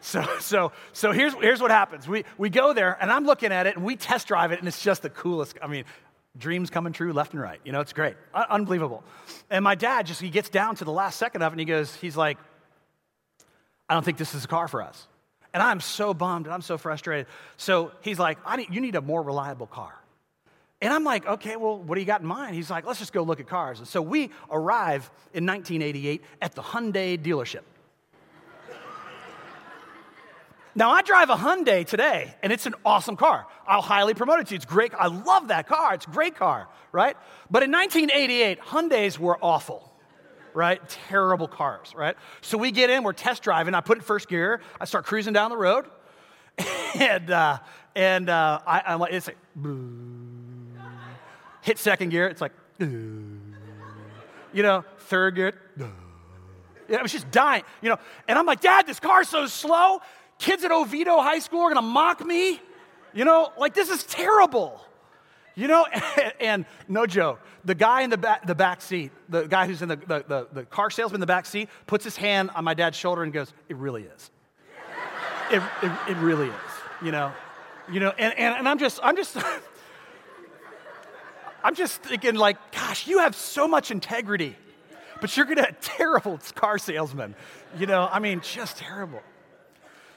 So, 0.00 0.24
so, 0.40 0.72
so 0.92 1.12
here's, 1.12 1.34
here's 1.34 1.60
what 1.60 1.70
happens. 1.70 2.08
We, 2.08 2.24
we 2.36 2.50
go 2.50 2.72
there, 2.72 2.96
and 3.00 3.10
I'm 3.10 3.24
looking 3.24 3.52
at 3.52 3.66
it, 3.66 3.76
and 3.76 3.84
we 3.84 3.96
test 3.96 4.28
drive 4.28 4.52
it, 4.52 4.58
and 4.58 4.68
it's 4.68 4.82
just 4.82 5.02
the 5.02 5.10
coolest. 5.10 5.56
I 5.62 5.66
mean, 5.66 5.84
dreams 6.36 6.70
coming 6.70 6.92
true 6.92 7.12
left 7.12 7.32
and 7.32 7.42
right. 7.42 7.60
You 7.64 7.72
know, 7.72 7.80
it's 7.80 7.92
great. 7.92 8.16
Un- 8.34 8.46
unbelievable. 8.48 9.02
And 9.50 9.64
my 9.64 9.74
dad 9.74 10.06
just, 10.06 10.20
he 10.20 10.30
gets 10.30 10.48
down 10.48 10.76
to 10.76 10.84
the 10.84 10.92
last 10.92 11.18
second 11.18 11.42
of 11.42 11.52
it, 11.52 11.54
and 11.54 11.60
he 11.60 11.66
goes, 11.66 11.94
he's 11.96 12.16
like, 12.16 12.38
I 13.88 13.94
don't 13.94 14.04
think 14.04 14.18
this 14.18 14.34
is 14.34 14.44
a 14.44 14.48
car 14.48 14.68
for 14.68 14.82
us. 14.82 15.06
And 15.52 15.62
I'm 15.62 15.80
so 15.80 16.14
bummed, 16.14 16.46
and 16.46 16.54
I'm 16.54 16.62
so 16.62 16.78
frustrated. 16.78 17.26
So 17.56 17.90
he's 18.02 18.18
like, 18.18 18.38
I 18.46 18.56
need, 18.56 18.68
you 18.70 18.80
need 18.80 18.94
a 18.94 19.02
more 19.02 19.22
reliable 19.22 19.66
car. 19.66 19.94
And 20.80 20.92
I'm 20.92 21.02
like, 21.02 21.26
okay, 21.26 21.56
well, 21.56 21.78
what 21.78 21.96
do 21.96 22.00
you 22.00 22.06
got 22.06 22.20
in 22.20 22.26
mind? 22.26 22.54
He's 22.54 22.70
like, 22.70 22.86
let's 22.86 23.00
just 23.00 23.12
go 23.12 23.22
look 23.22 23.40
at 23.40 23.48
cars. 23.48 23.80
And 23.80 23.88
so 23.88 24.00
we 24.00 24.30
arrive 24.50 25.10
in 25.34 25.44
1988 25.44 26.22
at 26.40 26.54
the 26.54 26.62
Hyundai 26.62 27.20
dealership. 27.20 27.62
now, 30.76 30.90
I 30.90 31.02
drive 31.02 31.30
a 31.30 31.36
Hyundai 31.36 31.84
today, 31.84 32.32
and 32.44 32.52
it's 32.52 32.66
an 32.66 32.74
awesome 32.84 33.16
car. 33.16 33.46
I'll 33.66 33.82
highly 33.82 34.14
promote 34.14 34.38
it 34.38 34.46
to 34.48 34.54
you. 34.54 34.56
It's 34.56 34.64
great. 34.64 34.94
I 34.94 35.08
love 35.08 35.48
that 35.48 35.66
car. 35.66 35.94
It's 35.94 36.06
a 36.06 36.10
great 36.10 36.36
car, 36.36 36.68
right? 36.92 37.16
But 37.50 37.64
in 37.64 37.72
1988, 37.72 38.60
Hyundais 38.60 39.18
were 39.18 39.36
awful, 39.42 39.92
right? 40.54 40.80
Terrible 40.88 41.48
cars, 41.48 41.92
right? 41.96 42.16
So 42.40 42.56
we 42.56 42.70
get 42.70 42.88
in, 42.88 43.02
we're 43.02 43.14
test 43.14 43.42
driving. 43.42 43.74
I 43.74 43.80
put 43.80 43.98
in 43.98 44.04
first 44.04 44.28
gear. 44.28 44.60
I 44.80 44.84
start 44.84 45.06
cruising 45.06 45.32
down 45.32 45.50
the 45.50 45.56
road, 45.56 45.86
and 46.94 47.28
uh, 47.32 47.58
and 47.96 48.30
uh, 48.30 48.60
I, 48.64 48.94
am 48.94 49.00
like, 49.00 49.12
it's 49.12 49.26
like. 49.26 49.36
Hit 51.68 51.76
second 51.78 52.08
gear, 52.08 52.26
it's 52.28 52.40
like, 52.40 52.52
you 52.78 53.42
know, 54.54 54.86
third 55.00 55.34
gear, 55.34 55.52
yeah, 56.88 56.96
I 56.96 57.02
was 57.02 57.12
just 57.12 57.30
dying, 57.30 57.62
you 57.82 57.90
know. 57.90 57.98
And 58.26 58.38
I'm 58.38 58.46
like, 58.46 58.62
Dad, 58.62 58.86
this 58.86 58.98
car's 58.98 59.28
so 59.28 59.46
slow. 59.46 60.00
Kids 60.38 60.64
at 60.64 60.72
Oviedo 60.72 61.20
High 61.20 61.40
School 61.40 61.60
are 61.60 61.68
gonna 61.68 61.82
mock 61.82 62.24
me. 62.24 62.58
You 63.12 63.26
know, 63.26 63.52
like 63.58 63.74
this 63.74 63.90
is 63.90 64.02
terrible. 64.04 64.80
You 65.56 65.68
know, 65.68 65.84
and, 65.92 66.32
and 66.40 66.66
no 66.88 67.04
joke, 67.04 67.38
the 67.66 67.74
guy 67.74 68.00
in 68.00 68.08
the 68.08 68.16
back, 68.16 68.46
the 68.46 68.54
back 68.54 68.80
seat, 68.80 69.12
the 69.28 69.46
guy 69.46 69.66
who's 69.66 69.82
in 69.82 69.90
the, 69.90 69.96
the, 69.96 70.24
the, 70.26 70.48
the 70.50 70.64
car 70.64 70.88
salesman 70.88 71.16
in 71.16 71.20
the 71.20 71.26
back 71.26 71.44
seat, 71.44 71.68
puts 71.86 72.02
his 72.02 72.16
hand 72.16 72.48
on 72.54 72.64
my 72.64 72.72
dad's 72.72 72.96
shoulder 72.96 73.24
and 73.24 73.30
goes, 73.30 73.52
It 73.68 73.76
really 73.76 74.04
is. 74.04 74.30
it, 75.50 75.62
it, 75.82 75.92
it 76.08 76.16
really 76.16 76.48
is, 76.48 76.72
you 77.02 77.12
know. 77.12 77.30
You 77.92 78.00
know, 78.00 78.14
and, 78.16 78.32
and, 78.38 78.56
and 78.56 78.66
I'm 78.66 78.78
just, 78.78 79.00
I'm 79.02 79.16
just, 79.16 79.36
I'm 81.68 81.74
just 81.74 82.02
thinking, 82.02 82.34
like, 82.34 82.56
gosh, 82.72 83.06
you 83.06 83.18
have 83.18 83.36
so 83.36 83.68
much 83.68 83.90
integrity, 83.90 84.56
but 85.20 85.36
you're 85.36 85.44
gonna 85.44 85.70
terrible 85.82 86.38
car 86.54 86.78
salesman. 86.78 87.34
You 87.78 87.84
know, 87.84 88.08
I 88.10 88.20
mean, 88.20 88.40
just 88.40 88.78
terrible. 88.78 89.20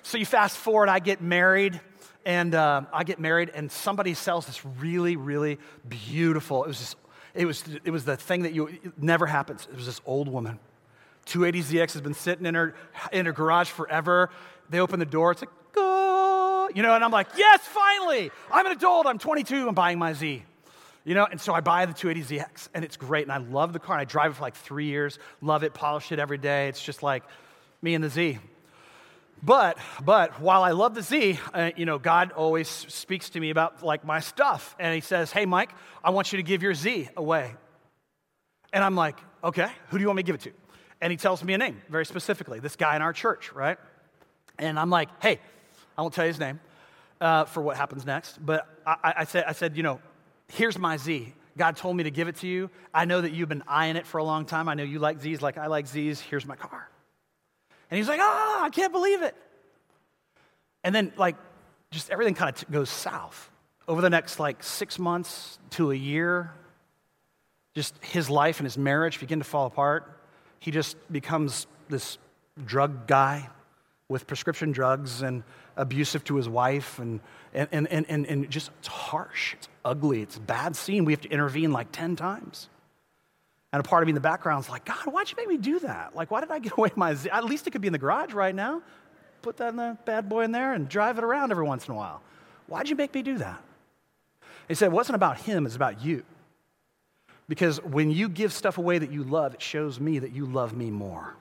So 0.02 0.18
you 0.18 0.26
fast 0.26 0.56
forward, 0.56 0.88
I 0.88 1.00
get 1.00 1.20
married, 1.20 1.82
and 2.26 2.56
uh, 2.56 2.84
I 2.94 3.04
get 3.04 3.20
married, 3.20 3.52
and 3.54 3.70
somebody 3.70 4.14
sells 4.14 4.46
this 4.46 4.66
really, 4.66 5.18
really 5.18 5.60
beautiful. 5.90 6.64
It 6.64 6.68
was 6.68 6.80
just, 6.80 6.96
it 7.34 7.46
was, 7.46 7.66
it 7.84 7.92
was 7.92 8.06
the 8.06 8.16
thing 8.16 8.44
that 8.44 8.54
you 8.54 8.70
never 8.98 9.26
happens. 9.26 9.68
It 9.70 9.76
was 9.76 9.88
this 9.88 10.00
old 10.06 10.30
woman. 10.30 10.58
280ZX 11.26 11.92
has 11.92 12.02
been 12.02 12.14
sitting 12.14 12.46
in 12.46 12.56
her 12.56 12.76
in 13.12 13.26
her 13.26 13.34
garage 13.34 13.68
forever. 13.68 14.30
They 14.70 14.80
open 14.80 15.02
the 15.02 15.06
door, 15.06 15.32
it's 15.32 15.42
like, 15.42 15.52
go, 15.74 16.70
you 16.74 16.82
know, 16.82 16.96
and 16.96 17.04
I'm 17.04 17.12
like, 17.12 17.28
yes, 17.36 17.60
finally, 17.66 18.32
I'm 18.50 18.66
an 18.68 18.72
adult, 18.72 19.06
I'm 19.06 19.18
22, 19.18 19.68
I'm 19.68 19.76
buying 19.76 20.00
my 20.00 20.14
Z 20.14 20.46
You 21.04 21.16
know, 21.16 21.26
and 21.30 21.42
so 21.42 21.54
I 21.54 21.62
buy 21.62 21.86
the 21.88 21.94
280ZX 21.94 22.70
and 22.76 22.86
it's 22.86 22.96
great 22.96 23.24
and 23.24 23.32
I 23.32 23.38
love 23.38 23.74
the 23.74 23.80
car 23.80 23.96
and 23.96 24.02
I 24.02 24.06
drive 24.06 24.32
it 24.32 24.34
for 24.36 24.44
like 24.44 24.56
three 24.56 24.86
years, 24.86 25.18
love 25.42 25.64
it, 25.64 25.74
polish 25.74 26.12
it 26.12 26.20
every 26.20 26.38
day. 26.38 26.68
It's 26.68 26.84
just 26.84 27.02
like 27.02 27.24
me 27.82 27.96
and 27.96 28.04
the 28.04 28.10
Z. 28.10 28.38
But, 29.44 29.80
but 30.04 30.40
while 30.40 30.62
I 30.62 30.72
love 30.72 30.94
the 30.94 31.02
Z, 31.02 31.40
uh, 31.54 31.72
you 31.76 31.86
know, 31.86 31.98
God 31.98 32.32
always 32.34 32.68
speaks 32.70 33.32
to 33.32 33.40
me 33.40 33.50
about 33.50 33.82
like 33.82 34.06
my 34.06 34.20
stuff. 34.20 34.76
And 34.78 34.94
he 34.94 35.02
says, 35.02 35.32
hey, 35.32 35.48
Mike, 35.48 35.72
I 36.04 36.12
want 36.12 36.32
you 36.32 36.38
to 36.38 36.44
give 36.44 36.62
your 36.62 36.76
Z 36.76 37.10
away. 37.18 37.56
And 38.72 38.84
I'm 38.84 38.96
like, 38.96 39.18
okay, 39.44 39.70
who 39.90 39.98
do 39.98 40.02
you 40.02 40.08
want 40.08 40.18
me 40.18 40.24
to 40.24 40.28
give 40.28 40.36
it 40.36 40.42
to? 40.42 40.52
And 41.02 41.10
he 41.10 41.18
tells 41.18 41.44
me 41.44 41.56
a 41.56 41.58
name 41.58 41.82
very 41.90 42.06
specifically, 42.06 42.60
this 42.60 42.76
guy 42.76 42.96
in 42.96 43.02
our 43.02 43.14
church, 43.14 43.52
right? 43.54 43.80
And 44.60 44.78
I'm 44.78 44.92
like, 44.92 45.10
hey, 45.22 45.40
I 45.98 46.02
won't 46.04 46.14
tell 46.14 46.26
you 46.26 46.30
his 46.30 46.40
name 46.40 46.60
uh, 47.20 47.46
for 47.46 47.62
what 47.62 47.76
happens 47.76 48.06
next, 48.06 48.44
but 48.44 48.68
I, 48.86 49.14
I, 49.18 49.24
said, 49.24 49.46
I 49.48 49.54
said, 49.54 49.76
you 49.76 49.82
know, 49.84 50.00
here's 50.54 50.78
my 50.78 50.98
Z. 50.98 51.34
God 51.58 51.76
told 51.76 51.98
me 51.98 52.04
to 52.04 52.12
give 52.12 52.28
it 52.28 52.38
to 52.38 52.48
you. 52.48 52.70
I 52.94 53.06
know 53.06 53.22
that 53.22 53.32
you've 53.32 53.50
been 53.50 53.64
eyeing 53.68 53.96
it 53.96 54.08
for 54.08 54.18
a 54.20 54.24
long 54.24 54.46
time. 54.46 54.70
I 54.70 54.74
know 54.74 54.84
you 54.84 55.00
like 55.00 55.20
Z's 55.20 55.42
like 55.42 55.58
I 55.58 55.68
like 55.68 55.88
Z's. 55.88 56.20
Here's 56.20 56.46
my 56.46 56.56
car. 56.56 56.90
And 57.90 57.98
he's 57.98 58.08
like, 58.08 58.22
ah, 58.22 58.60
oh, 58.60 58.64
I 58.64 58.70
can't 58.70 58.94
believe 58.94 59.22
it. 59.22 59.36
And 60.84 60.96
then, 60.96 61.12
like, 61.18 61.36
just 61.92 62.10
everything 62.10 62.36
kind 62.36 62.50
of 62.50 62.56
t- 62.56 62.66
goes 62.72 62.90
south. 62.90 63.50
Over 63.88 64.02
the 64.02 64.10
next, 64.10 64.40
like, 64.40 64.64
six 64.64 64.98
months 64.98 65.60
to 65.72 65.92
a 65.92 65.96
year, 65.96 66.54
just 67.76 67.94
his 68.02 68.30
life 68.30 68.60
and 68.60 68.66
his 68.66 68.78
marriage 68.78 69.20
begin 69.20 69.40
to 69.40 69.46
fall 69.46 69.66
apart. 69.66 70.22
He 70.60 70.72
just 70.72 70.96
becomes 71.12 71.68
this 71.90 72.18
drug 72.66 73.08
guy 73.08 73.50
with 74.12 74.28
prescription 74.28 74.74
drugs 74.74 75.22
and 75.22 75.42
abusive 75.78 76.24
to 76.26 76.36
his 76.36 76.50
wife 76.50 77.00
and, 77.00 77.22
and, 77.54 77.70
and, 77.72 78.06
and, 78.10 78.26
and 78.28 78.50
just 78.52 78.70
it's 78.80 78.90
harsh 78.90 79.54
it's 79.54 79.70
ugly 79.86 80.22
it's 80.22 80.36
a 80.36 80.42
bad 80.42 80.76
scene. 80.76 81.06
We 81.06 81.14
have 81.14 81.22
to 81.22 81.30
intervene 81.30 81.72
like 81.72 81.92
10 81.92 82.18
times. 82.18 82.70
And 83.72 83.80
a 83.80 83.84
part 83.88 84.04
of 84.04 84.08
me 84.08 84.12
in 84.12 84.16
the 84.16 84.22
background 84.22 84.66
is 84.66 84.70
like 84.70 84.86
god 84.86 85.06
why'd 85.06 85.32
you 85.32 85.38
make 85.38 85.48
me 85.48 85.58
do 85.58 85.80
that? 85.80 86.14
Like 86.14 86.30
why 86.30 86.42
did 86.42 86.52
i 86.52 86.60
get 86.60 86.74
away 86.78 86.92
my 86.96 87.16
at 87.32 87.46
least 87.46 87.66
it 87.66 87.72
could 87.72 87.82
be 87.82 87.88
in 87.88 87.94
the 87.94 88.00
garage 88.00 88.34
right 88.34 88.54
now. 88.54 88.82
Put 89.42 89.58
that 89.58 89.70
in 89.70 89.78
the 89.78 89.98
bad 90.06 90.30
boy 90.30 90.44
in 90.44 90.52
there 90.52 90.74
and 90.74 90.88
drive 90.88 91.18
it 91.18 91.24
around 91.24 91.52
every 91.52 91.66
once 91.66 91.88
in 91.88 91.94
a 91.94 91.98
while. 91.98 92.22
Why'd 92.68 92.90
you 92.90 92.96
make 92.96 93.16
me 93.16 93.24
do 93.24 93.38
that? 93.38 93.64
He 94.68 94.76
said 94.76 94.88
it 94.88 94.92
wasn't 94.92 95.16
about 95.16 95.38
him 95.38 95.66
it's 95.66 95.76
about 95.76 96.04
you. 96.04 96.24
Because 97.48 97.82
when 97.82 98.12
you 98.12 98.30
give 98.30 98.54
stuff 98.54 98.78
away 98.78 99.00
that 99.00 99.12
you 99.12 99.24
love 99.24 99.54
it 99.54 99.62
shows 99.62 100.02
me 100.02 100.20
that 100.20 100.34
you 100.34 100.46
love 100.46 100.76
me 100.76 100.92
more 100.92 101.36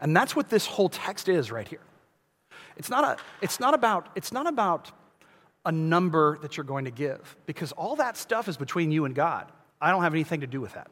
and 0.00 0.16
that's 0.16 0.34
what 0.34 0.48
this 0.48 0.66
whole 0.66 0.88
text 0.88 1.28
is 1.28 1.50
right 1.52 1.68
here. 1.68 1.80
It's 2.76 2.88
not, 2.88 3.04
a, 3.04 3.22
it's 3.42 3.60
not, 3.60 3.74
about, 3.74 4.08
it's 4.14 4.32
not 4.32 4.46
about 4.46 4.90
a 5.66 5.72
number 5.72 6.38
that 6.38 6.56
you're 6.56 6.64
going 6.64 6.86
to 6.86 6.90
give, 6.90 7.36
because 7.46 7.72
all 7.72 7.96
that 7.96 8.16
stuff 8.16 8.48
is 8.48 8.56
between 8.56 8.90
you 8.90 9.04
and 9.04 9.14
God. 9.14 9.50
I 9.80 9.90
don't 9.90 10.02
have 10.02 10.14
anything 10.14 10.40
to 10.40 10.46
do 10.46 10.60
with 10.60 10.74
that. 10.74 10.90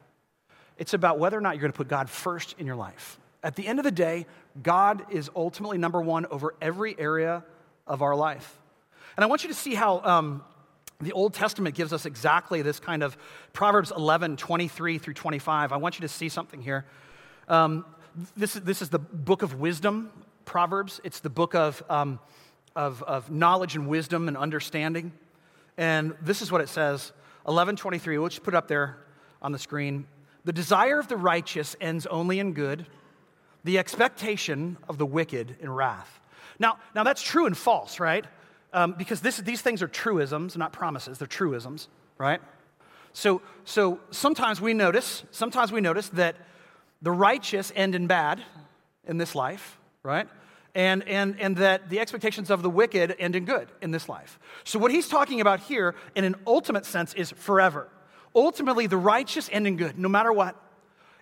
It's 0.77 0.95
about 0.95 1.19
whether 1.19 1.37
or 1.37 1.41
not 1.41 1.55
you're 1.55 1.63
going 1.63 1.73
to 1.73 1.77
put 1.77 1.89
God 1.89 2.09
first 2.09 2.55
in 2.59 2.67
your 2.67 2.77
life. 2.77 3.19
At 3.43 3.57
the 3.57 3.67
end 3.67 3.79
of 3.79 3.85
the 3.85 3.91
day, 3.91 4.27
God 4.63 5.07
is 5.11 5.31
ultimately 5.35 5.79
number 5.79 6.01
one 6.01 6.27
over 6.27 6.55
every 6.61 6.99
area 6.99 7.45
of 7.87 8.03
our 8.03 8.15
life. 8.15 8.59
And 9.17 9.25
I 9.25 9.27
want 9.27 9.43
you 9.43 9.49
to 9.49 9.55
see 9.55 9.75
how 9.75 10.01
um, 10.05 10.45
the 11.01 11.13
Old 11.13 11.35
Testament 11.35 11.75
gives 11.75 11.93
us 11.93 12.07
exactly 12.07 12.63
this 12.63 12.81
kind 12.81 13.03
of 13.03 13.17
Proverbs 13.53 13.93
11, 13.97 14.37
23 14.37 14.99
through 14.99 15.15
25. 15.15 15.73
I 15.73 15.77
want 15.77 15.99
you 15.99 16.03
to 16.03 16.09
see 16.09 16.29
something 16.29 16.61
here. 16.61 16.85
Um, 17.49 17.85
this, 18.37 18.57
is, 18.57 18.63
this 18.63 18.83
is 18.83 18.89
the 18.89 18.99
book 18.99 19.43
of 19.43 19.61
wisdom, 19.61 20.11
Proverbs. 20.45 21.01
It's 21.05 21.21
the 21.21 21.31
book 21.31 21.55
of, 21.55 21.83
um, 21.89 22.19
of, 22.75 23.03
of 23.03 23.31
knowledge 23.31 23.77
and 23.77 23.89
wisdom 23.89 24.29
and 24.29 24.37
understanding. 24.37 25.13
And 25.77 26.15
this 26.21 26.43
is 26.43 26.51
what 26.51 26.61
it 26.61 26.69
says 26.69 27.13
1123. 27.45 28.19
We'll 28.19 28.29
just 28.29 28.43
put 28.43 28.55
it 28.55 28.57
up 28.57 28.69
there 28.69 28.99
on 29.41 29.53
the 29.53 29.59
screen. 29.59 30.07
The 30.45 30.53
desire 30.53 30.99
of 30.99 31.09
the 31.09 31.17
righteous 31.17 31.77
ends 31.81 32.07
only 32.07 32.39
in 32.41 32.55
good, 32.55 32.87
the 33.65 33.79
expectation 33.79 34.79
of 34.89 34.99
the 34.99 35.07
wicked 35.07 35.57
in 35.61 35.71
wrath. 35.71 36.21
Now, 36.59 36.79
now 36.95 37.05
that's 37.05 37.23
true 37.23 37.47
and 37.47 37.57
false, 37.57 38.01
right? 38.01 38.25
Um, 38.73 38.95
because 38.99 39.21
this, 39.21 39.37
these 39.39 39.63
things 39.63 39.83
are 39.83 39.89
truisms, 39.89 40.57
not 40.57 40.73
promises. 40.73 41.19
They're 41.19 41.29
truisms, 41.29 41.89
right? 42.17 42.41
So, 43.13 43.43
so 43.65 44.01
sometimes 44.11 44.61
we 44.61 44.75
notice, 44.75 45.25
sometimes 45.31 45.73
we 45.73 45.81
notice 45.81 46.09
that 46.11 46.37
the 47.03 47.11
righteous 47.11 47.73
end 47.75 47.95
in 47.95 48.07
bad 48.07 48.43
in 49.07 49.19
this 49.19 49.35
life, 49.35 49.79
right? 50.03 50.29
And, 50.75 51.07
and, 51.09 51.39
and 51.41 51.57
that 51.57 51.89
the 51.89 52.01
expectations 52.01 52.51
of 52.51 52.63
the 52.63 52.71
wicked 52.71 53.17
end 53.19 53.35
in 53.35 53.45
good 53.45 53.69
in 53.81 53.91
this 53.91 54.09
life. 54.09 54.39
So, 54.65 54.79
what 54.79 54.91
he's 54.91 55.09
talking 55.09 55.41
about 55.41 55.61
here, 55.61 55.95
in 56.15 56.25
an 56.25 56.37
ultimate 56.47 56.85
sense, 56.85 57.15
is 57.15 57.33
forever. 57.33 57.89
Ultimately, 58.35 58.87
the 58.87 58.97
righteous 58.97 59.49
end 59.51 59.67
in 59.67 59.77
good, 59.77 59.99
no 59.99 60.09
matter 60.09 60.33
what. 60.33 60.57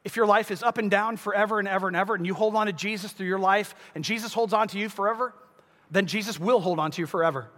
If 0.05 0.15
your 0.15 0.27
life 0.27 0.53
is 0.53 0.63
up 0.63 0.79
and 0.79 0.89
down 0.89 1.17
forever 1.17 1.59
and 1.59 1.67
ever 1.67 1.89
and 1.89 1.97
ever, 1.97 2.15
and 2.15 2.25
you 2.25 2.35
hold 2.35 2.55
on 2.55 2.67
to 2.67 2.73
Jesus 2.73 3.13
through 3.13 3.27
your 3.27 3.41
life, 3.41 3.75
and 3.95 4.05
Jesus 4.05 4.33
holds 4.33 4.53
on 4.53 4.69
to 4.69 4.79
you 4.79 4.89
forever, 4.89 5.35
then 5.91 6.07
Jesus 6.07 6.39
will 6.39 6.61
hold 6.61 6.79
on 6.79 6.93
to 6.93 7.03
you 7.03 7.07
forever. 7.07 7.49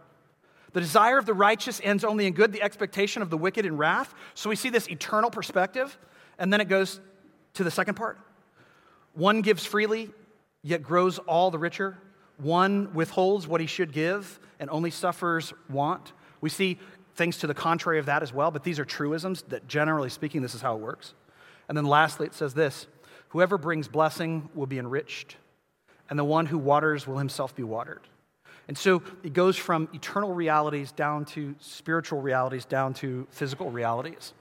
The 0.72 0.80
desire 0.80 1.18
of 1.18 1.26
the 1.26 1.34
righteous 1.34 1.80
ends 1.82 2.04
only 2.04 2.26
in 2.26 2.34
good, 2.34 2.52
the 2.52 2.62
expectation 2.62 3.20
of 3.20 3.30
the 3.30 3.36
wicked 3.36 3.66
in 3.66 3.76
wrath. 3.76 4.14
So 4.34 4.48
we 4.48 4.56
see 4.56 4.70
this 4.70 4.88
eternal 4.88 5.30
perspective, 5.30 5.98
and 6.38 6.52
then 6.52 6.60
it 6.60 6.68
goes 6.68 7.00
to 7.54 7.64
the 7.64 7.70
second 7.70 7.94
part. 7.94 8.18
One 9.14 9.42
gives 9.42 9.64
freely, 9.64 10.10
yet 10.62 10.82
grows 10.82 11.18
all 11.18 11.50
the 11.50 11.58
richer. 11.58 11.98
One 12.36 12.94
withholds 12.94 13.46
what 13.46 13.60
he 13.60 13.66
should 13.66 13.92
give 13.92 14.38
and 14.60 14.70
only 14.70 14.90
suffers 14.90 15.52
want. 15.68 16.12
We 16.40 16.50
see 16.50 16.78
things 17.14 17.38
to 17.38 17.46
the 17.46 17.54
contrary 17.54 17.98
of 17.98 18.06
that 18.06 18.22
as 18.22 18.32
well, 18.32 18.50
but 18.50 18.62
these 18.62 18.78
are 18.78 18.84
truisms 18.84 19.42
that 19.48 19.66
generally 19.66 20.08
speaking, 20.08 20.40
this 20.40 20.54
is 20.54 20.62
how 20.62 20.76
it 20.76 20.80
works. 20.80 21.14
And 21.68 21.76
then 21.76 21.84
lastly, 21.84 22.26
it 22.26 22.34
says 22.34 22.54
this 22.54 22.86
Whoever 23.30 23.58
brings 23.58 23.88
blessing 23.88 24.48
will 24.54 24.66
be 24.66 24.78
enriched, 24.78 25.36
and 26.08 26.18
the 26.18 26.24
one 26.24 26.46
who 26.46 26.58
waters 26.58 27.06
will 27.06 27.18
himself 27.18 27.54
be 27.54 27.62
watered. 27.62 28.02
And 28.68 28.76
so 28.76 29.02
it 29.22 29.32
goes 29.32 29.56
from 29.56 29.88
eternal 29.94 30.32
realities 30.32 30.92
down 30.92 31.24
to 31.26 31.54
spiritual 31.58 32.20
realities, 32.20 32.66
down 32.66 32.94
to 32.94 33.26
physical 33.30 33.70
realities. 33.70 34.34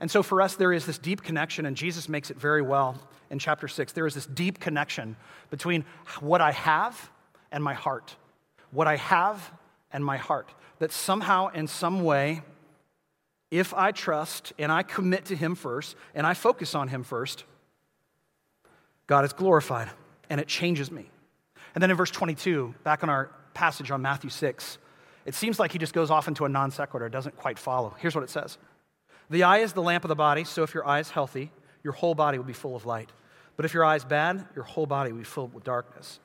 And 0.00 0.10
so 0.10 0.22
for 0.22 0.40
us, 0.40 0.54
there 0.54 0.72
is 0.72 0.86
this 0.86 0.98
deep 0.98 1.22
connection, 1.22 1.66
and 1.66 1.76
Jesus 1.76 2.08
makes 2.08 2.30
it 2.30 2.38
very 2.38 2.62
well 2.62 2.96
in 3.30 3.38
chapter 3.38 3.68
6. 3.68 3.92
There 3.92 4.06
is 4.06 4.14
this 4.14 4.26
deep 4.26 4.60
connection 4.60 5.16
between 5.50 5.84
what 6.20 6.40
I 6.40 6.52
have 6.52 7.10
and 7.50 7.62
my 7.62 7.74
heart. 7.74 8.14
What 8.70 8.86
I 8.86 8.96
have 8.96 9.50
and 9.92 10.04
my 10.04 10.16
heart. 10.16 10.52
That 10.78 10.92
somehow, 10.92 11.48
in 11.48 11.66
some 11.66 12.04
way, 12.04 12.42
if 13.50 13.74
I 13.74 13.92
trust 13.92 14.52
and 14.58 14.70
I 14.70 14.82
commit 14.82 15.26
to 15.26 15.36
Him 15.36 15.54
first 15.54 15.96
and 16.14 16.26
I 16.26 16.34
focus 16.34 16.74
on 16.74 16.88
Him 16.88 17.02
first, 17.02 17.44
God 19.06 19.24
is 19.24 19.32
glorified 19.32 19.90
and 20.30 20.40
it 20.40 20.46
changes 20.46 20.90
me. 20.90 21.10
And 21.74 21.82
then 21.82 21.90
in 21.90 21.96
verse 21.96 22.10
22, 22.10 22.74
back 22.84 23.02
on 23.02 23.10
our 23.10 23.30
passage 23.54 23.90
on 23.90 24.02
Matthew 24.02 24.30
6, 24.30 24.78
it 25.26 25.34
seems 25.34 25.58
like 25.58 25.72
he 25.72 25.78
just 25.78 25.92
goes 25.92 26.10
off 26.10 26.28
into 26.28 26.44
a 26.44 26.48
non 26.48 26.70
sequitur, 26.70 27.08
doesn't 27.08 27.36
quite 27.36 27.58
follow. 27.58 27.94
Here's 27.98 28.14
what 28.14 28.24
it 28.24 28.30
says 28.30 28.58
the 29.30 29.42
eye 29.42 29.58
is 29.58 29.72
the 29.72 29.82
lamp 29.82 30.04
of 30.04 30.08
the 30.08 30.14
body, 30.14 30.44
so 30.44 30.62
if 30.62 30.74
your 30.74 30.86
eye 30.86 31.00
is 31.00 31.10
healthy, 31.10 31.50
your 31.82 31.92
whole 31.92 32.14
body 32.14 32.38
will 32.38 32.44
be 32.44 32.52
full 32.52 32.74
of 32.74 32.86
light. 32.86 33.10
But 33.56 33.64
if 33.64 33.74
your 33.74 33.84
eye 33.84 33.96
is 33.96 34.04
bad, 34.04 34.46
your 34.54 34.64
whole 34.64 34.86
body 34.86 35.10
will 35.10 35.18
be 35.18 35.24
filled 35.24 35.52
with 35.52 35.64
darkness. 35.64 36.20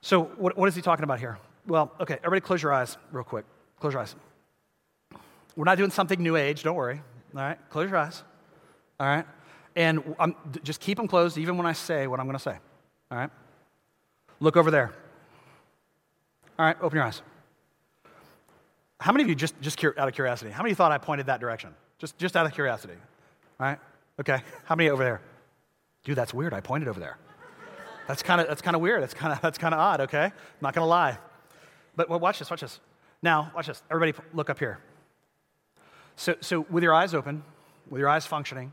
So, 0.00 0.24
what, 0.36 0.56
what 0.56 0.68
is 0.68 0.74
he 0.74 0.82
talking 0.82 1.04
about 1.04 1.20
here? 1.20 1.38
Well, 1.66 1.92
okay, 2.00 2.14
everybody 2.18 2.40
close 2.40 2.62
your 2.62 2.72
eyes 2.72 2.96
real 3.12 3.24
quick. 3.24 3.44
Close 3.80 3.92
your 3.92 4.02
eyes. 4.02 4.14
We're 5.56 5.64
not 5.64 5.78
doing 5.78 5.90
something 5.90 6.22
new 6.22 6.36
age, 6.36 6.62
don't 6.62 6.76
worry. 6.76 7.00
All 7.34 7.42
right, 7.42 7.58
close 7.70 7.88
your 7.88 7.98
eyes. 7.98 8.22
All 9.00 9.06
right, 9.06 9.24
and 9.74 10.14
I'm, 10.18 10.34
just 10.62 10.80
keep 10.80 10.96
them 10.96 11.08
closed 11.08 11.38
even 11.38 11.56
when 11.56 11.66
I 11.66 11.72
say 11.72 12.06
what 12.06 12.20
I'm 12.20 12.26
going 12.26 12.36
to 12.36 12.42
say. 12.42 12.58
All 13.10 13.18
right, 13.18 13.30
look 14.40 14.56
over 14.56 14.70
there. 14.70 14.92
All 16.58 16.66
right, 16.66 16.76
open 16.80 16.96
your 16.96 17.04
eyes. 17.04 17.22
How 18.98 19.12
many 19.12 19.22
of 19.22 19.28
you, 19.28 19.34
just, 19.34 19.60
just 19.60 19.82
out 19.84 20.08
of 20.08 20.14
curiosity, 20.14 20.50
how 20.50 20.62
many 20.62 20.74
thought 20.74 20.90
I 20.90 20.98
pointed 20.98 21.26
that 21.26 21.40
direction? 21.40 21.74
Just, 21.98 22.18
just 22.18 22.36
out 22.36 22.46
of 22.46 22.52
curiosity. 22.52 22.94
All 23.58 23.66
right? 23.66 23.78
Okay. 24.20 24.42
How 24.64 24.74
many 24.74 24.90
over 24.90 25.02
there? 25.02 25.20
Dude, 26.04 26.16
that's 26.16 26.34
weird. 26.34 26.54
I 26.54 26.60
pointed 26.60 26.88
over 26.88 27.00
there. 27.00 27.18
That's 28.06 28.22
kind 28.22 28.40
of 28.40 28.46
that's 28.46 28.62
kind 28.62 28.76
of 28.76 28.82
weird. 28.82 29.02
That's 29.02 29.14
kind 29.14 29.32
of 29.32 29.40
that's 29.42 29.58
kind 29.58 29.74
of 29.74 29.80
odd. 29.80 30.00
Okay, 30.02 30.24
I'm 30.24 30.32
not 30.60 30.74
gonna 30.74 30.86
lie. 30.86 31.18
But 31.96 32.08
well, 32.08 32.20
watch 32.20 32.38
this. 32.38 32.50
Watch 32.50 32.60
this. 32.60 32.78
Now, 33.22 33.50
watch 33.54 33.66
this. 33.66 33.82
Everybody, 33.90 34.16
look 34.34 34.50
up 34.50 34.58
here. 34.58 34.78
So, 36.16 36.34
so 36.40 36.66
with 36.70 36.82
your 36.82 36.94
eyes 36.94 37.14
open, 37.14 37.42
with 37.90 37.98
your 37.98 38.08
eyes 38.08 38.26
functioning, 38.26 38.72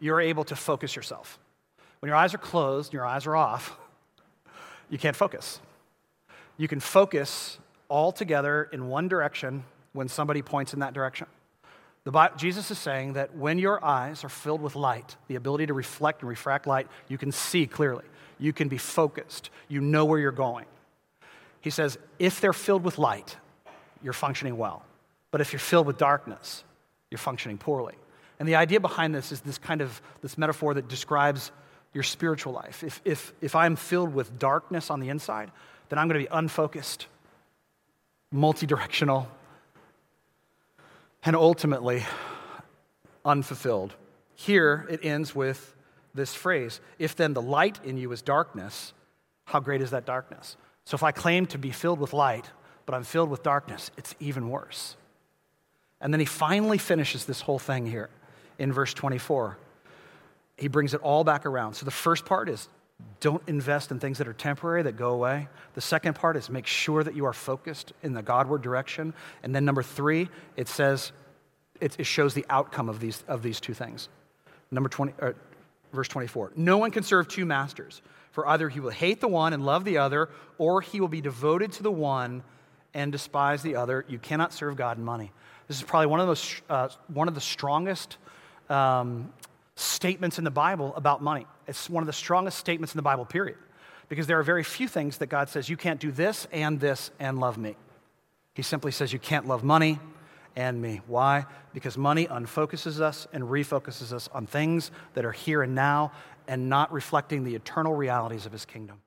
you're 0.00 0.20
able 0.20 0.44
to 0.44 0.56
focus 0.56 0.96
yourself. 0.96 1.38
When 2.00 2.08
your 2.08 2.16
eyes 2.16 2.34
are 2.34 2.38
closed, 2.38 2.88
and 2.88 2.94
your 2.94 3.06
eyes 3.06 3.26
are 3.26 3.36
off, 3.36 3.76
you 4.90 4.98
can't 4.98 5.16
focus. 5.16 5.60
You 6.56 6.68
can 6.68 6.80
focus 6.80 7.58
all 7.88 8.10
together 8.12 8.68
in 8.72 8.88
one 8.88 9.08
direction 9.08 9.64
when 9.92 10.08
somebody 10.08 10.42
points 10.42 10.74
in 10.74 10.80
that 10.80 10.94
direction. 10.94 11.26
The, 12.04 12.30
Jesus 12.36 12.70
is 12.70 12.78
saying 12.78 13.14
that 13.14 13.34
when 13.34 13.58
your 13.58 13.82
eyes 13.82 14.24
are 14.24 14.28
filled 14.28 14.60
with 14.60 14.76
light, 14.76 15.16
the 15.26 15.36
ability 15.36 15.66
to 15.66 15.74
reflect 15.74 16.20
and 16.20 16.28
refract 16.28 16.66
light, 16.66 16.86
you 17.08 17.16
can 17.16 17.32
see 17.32 17.66
clearly. 17.66 18.04
You 18.38 18.52
can 18.52 18.68
be 18.68 18.78
focused. 18.78 19.50
You 19.68 19.80
know 19.80 20.04
where 20.04 20.18
you're 20.18 20.30
going. 20.32 20.66
He 21.60 21.70
says, 21.70 21.98
if 22.18 22.40
they're 22.40 22.52
filled 22.52 22.84
with 22.84 22.98
light, 22.98 23.36
you're 24.02 24.12
functioning 24.12 24.58
well. 24.58 24.84
But 25.30 25.40
if 25.40 25.52
you're 25.52 25.60
filled 25.60 25.86
with 25.86 25.96
darkness, 25.96 26.62
you're 27.10 27.18
functioning 27.18 27.56
poorly. 27.56 27.94
And 28.38 28.46
the 28.46 28.56
idea 28.56 28.80
behind 28.80 29.14
this 29.14 29.32
is 29.32 29.40
this 29.40 29.56
kind 29.56 29.80
of 29.80 30.02
this 30.20 30.36
metaphor 30.36 30.74
that 30.74 30.88
describes 30.88 31.52
your 31.94 32.02
spiritual 32.02 32.52
life. 32.52 32.84
If, 32.84 33.00
if, 33.04 33.32
if 33.40 33.54
I'm 33.54 33.76
filled 33.76 34.14
with 34.14 34.38
darkness 34.38 34.90
on 34.90 35.00
the 35.00 35.08
inside, 35.08 35.50
then 35.88 35.98
I'm 35.98 36.08
going 36.08 36.22
to 36.22 36.28
be 36.28 36.36
unfocused, 36.36 37.06
multi 38.30 38.66
directional, 38.66 39.28
and 41.24 41.34
ultimately 41.34 42.04
unfulfilled. 43.24 43.94
Here 44.34 44.86
it 44.90 45.00
ends 45.02 45.34
with 45.34 45.74
this 46.14 46.34
phrase 46.34 46.80
If 46.98 47.16
then 47.16 47.34
the 47.34 47.42
light 47.42 47.80
in 47.84 47.96
you 47.96 48.12
is 48.12 48.22
darkness, 48.22 48.92
how 49.46 49.60
great 49.60 49.82
is 49.82 49.90
that 49.90 50.04
darkness? 50.04 50.56
So 50.84 50.94
if 50.94 51.02
I 51.02 51.12
claim 51.12 51.46
to 51.46 51.58
be 51.58 51.70
filled 51.70 51.98
with 51.98 52.12
light, 52.12 52.50
but 52.86 52.94
I'm 52.94 53.04
filled 53.04 53.30
with 53.30 53.42
darkness, 53.42 53.90
it's 53.96 54.14
even 54.20 54.50
worse. 54.50 54.96
And 56.00 56.12
then 56.12 56.20
he 56.20 56.26
finally 56.26 56.78
finishes 56.78 57.24
this 57.24 57.40
whole 57.40 57.58
thing 57.58 57.86
here 57.86 58.10
in 58.58 58.72
verse 58.72 58.92
24. 58.92 59.56
He 60.58 60.68
brings 60.68 60.92
it 60.92 61.00
all 61.00 61.24
back 61.24 61.46
around. 61.46 61.74
So 61.74 61.84
the 61.84 61.90
first 61.90 62.26
part 62.26 62.48
is 62.48 62.68
don't 63.24 63.42
invest 63.46 63.90
in 63.90 63.98
things 63.98 64.18
that 64.18 64.28
are 64.28 64.34
temporary, 64.34 64.82
that 64.82 64.98
go 64.98 65.08
away. 65.08 65.48
The 65.72 65.80
second 65.80 66.12
part 66.12 66.36
is 66.36 66.50
make 66.50 66.66
sure 66.66 67.02
that 67.02 67.16
you 67.16 67.24
are 67.24 67.32
focused 67.32 67.94
in 68.02 68.12
the 68.12 68.20
Godward 68.20 68.60
direction. 68.60 69.14
And 69.42 69.54
then 69.54 69.64
number 69.64 69.82
three, 69.82 70.28
it 70.58 70.68
says, 70.68 71.10
it, 71.80 71.96
it 71.98 72.04
shows 72.04 72.34
the 72.34 72.44
outcome 72.50 72.90
of 72.90 73.00
these, 73.00 73.24
of 73.26 73.42
these 73.42 73.60
two 73.60 73.72
things. 73.72 74.10
Number 74.70 74.90
20, 74.90 75.14
uh, 75.22 75.32
verse 75.94 76.06
24. 76.08 76.52
No 76.54 76.76
one 76.76 76.90
can 76.90 77.02
serve 77.02 77.26
two 77.26 77.46
masters, 77.46 78.02
for 78.30 78.46
either 78.46 78.68
he 78.68 78.78
will 78.78 78.90
hate 78.90 79.22
the 79.22 79.28
one 79.28 79.54
and 79.54 79.64
love 79.64 79.86
the 79.86 79.96
other, 79.96 80.28
or 80.58 80.82
he 80.82 81.00
will 81.00 81.08
be 81.08 81.22
devoted 81.22 81.72
to 81.72 81.82
the 81.82 81.90
one 81.90 82.42
and 82.92 83.10
despise 83.10 83.62
the 83.62 83.76
other. 83.76 84.04
You 84.06 84.18
cannot 84.18 84.52
serve 84.52 84.76
God 84.76 84.98
and 84.98 85.06
money. 85.06 85.32
This 85.66 85.78
is 85.78 85.82
probably 85.82 86.08
one 86.08 86.20
of 86.20 86.26
the, 86.26 86.32
most, 86.32 86.62
uh, 86.68 86.88
one 87.08 87.28
of 87.28 87.34
the 87.34 87.40
strongest 87.40 88.18
um, 88.68 89.32
statements 89.76 90.38
in 90.38 90.44
the 90.44 90.50
Bible 90.50 90.94
about 90.96 91.22
money. 91.22 91.46
It's 91.66 91.90
one 91.90 92.02
of 92.02 92.06
the 92.06 92.12
strongest 92.12 92.58
statements 92.58 92.94
in 92.94 92.98
the 92.98 93.02
Bible, 93.02 93.24
period. 93.24 93.58
Because 94.08 94.26
there 94.26 94.38
are 94.38 94.42
very 94.42 94.62
few 94.62 94.86
things 94.86 95.18
that 95.18 95.26
God 95.26 95.48
says, 95.48 95.68
you 95.68 95.76
can't 95.76 95.98
do 95.98 96.12
this 96.12 96.46
and 96.52 96.78
this 96.78 97.10
and 97.18 97.38
love 97.38 97.56
me. 97.56 97.76
He 98.54 98.62
simply 98.62 98.92
says, 98.92 99.12
you 99.12 99.18
can't 99.18 99.46
love 99.46 99.64
money 99.64 99.98
and 100.54 100.80
me. 100.80 101.00
Why? 101.06 101.46
Because 101.72 101.98
money 101.98 102.26
unfocuses 102.26 103.00
us 103.00 103.26
and 103.32 103.44
refocuses 103.44 104.12
us 104.12 104.28
on 104.32 104.46
things 104.46 104.90
that 105.14 105.24
are 105.24 105.32
here 105.32 105.62
and 105.62 105.74
now 105.74 106.12
and 106.46 106.68
not 106.68 106.92
reflecting 106.92 107.44
the 107.44 107.54
eternal 107.54 107.94
realities 107.94 108.46
of 108.46 108.52
his 108.52 108.64
kingdom. 108.64 109.00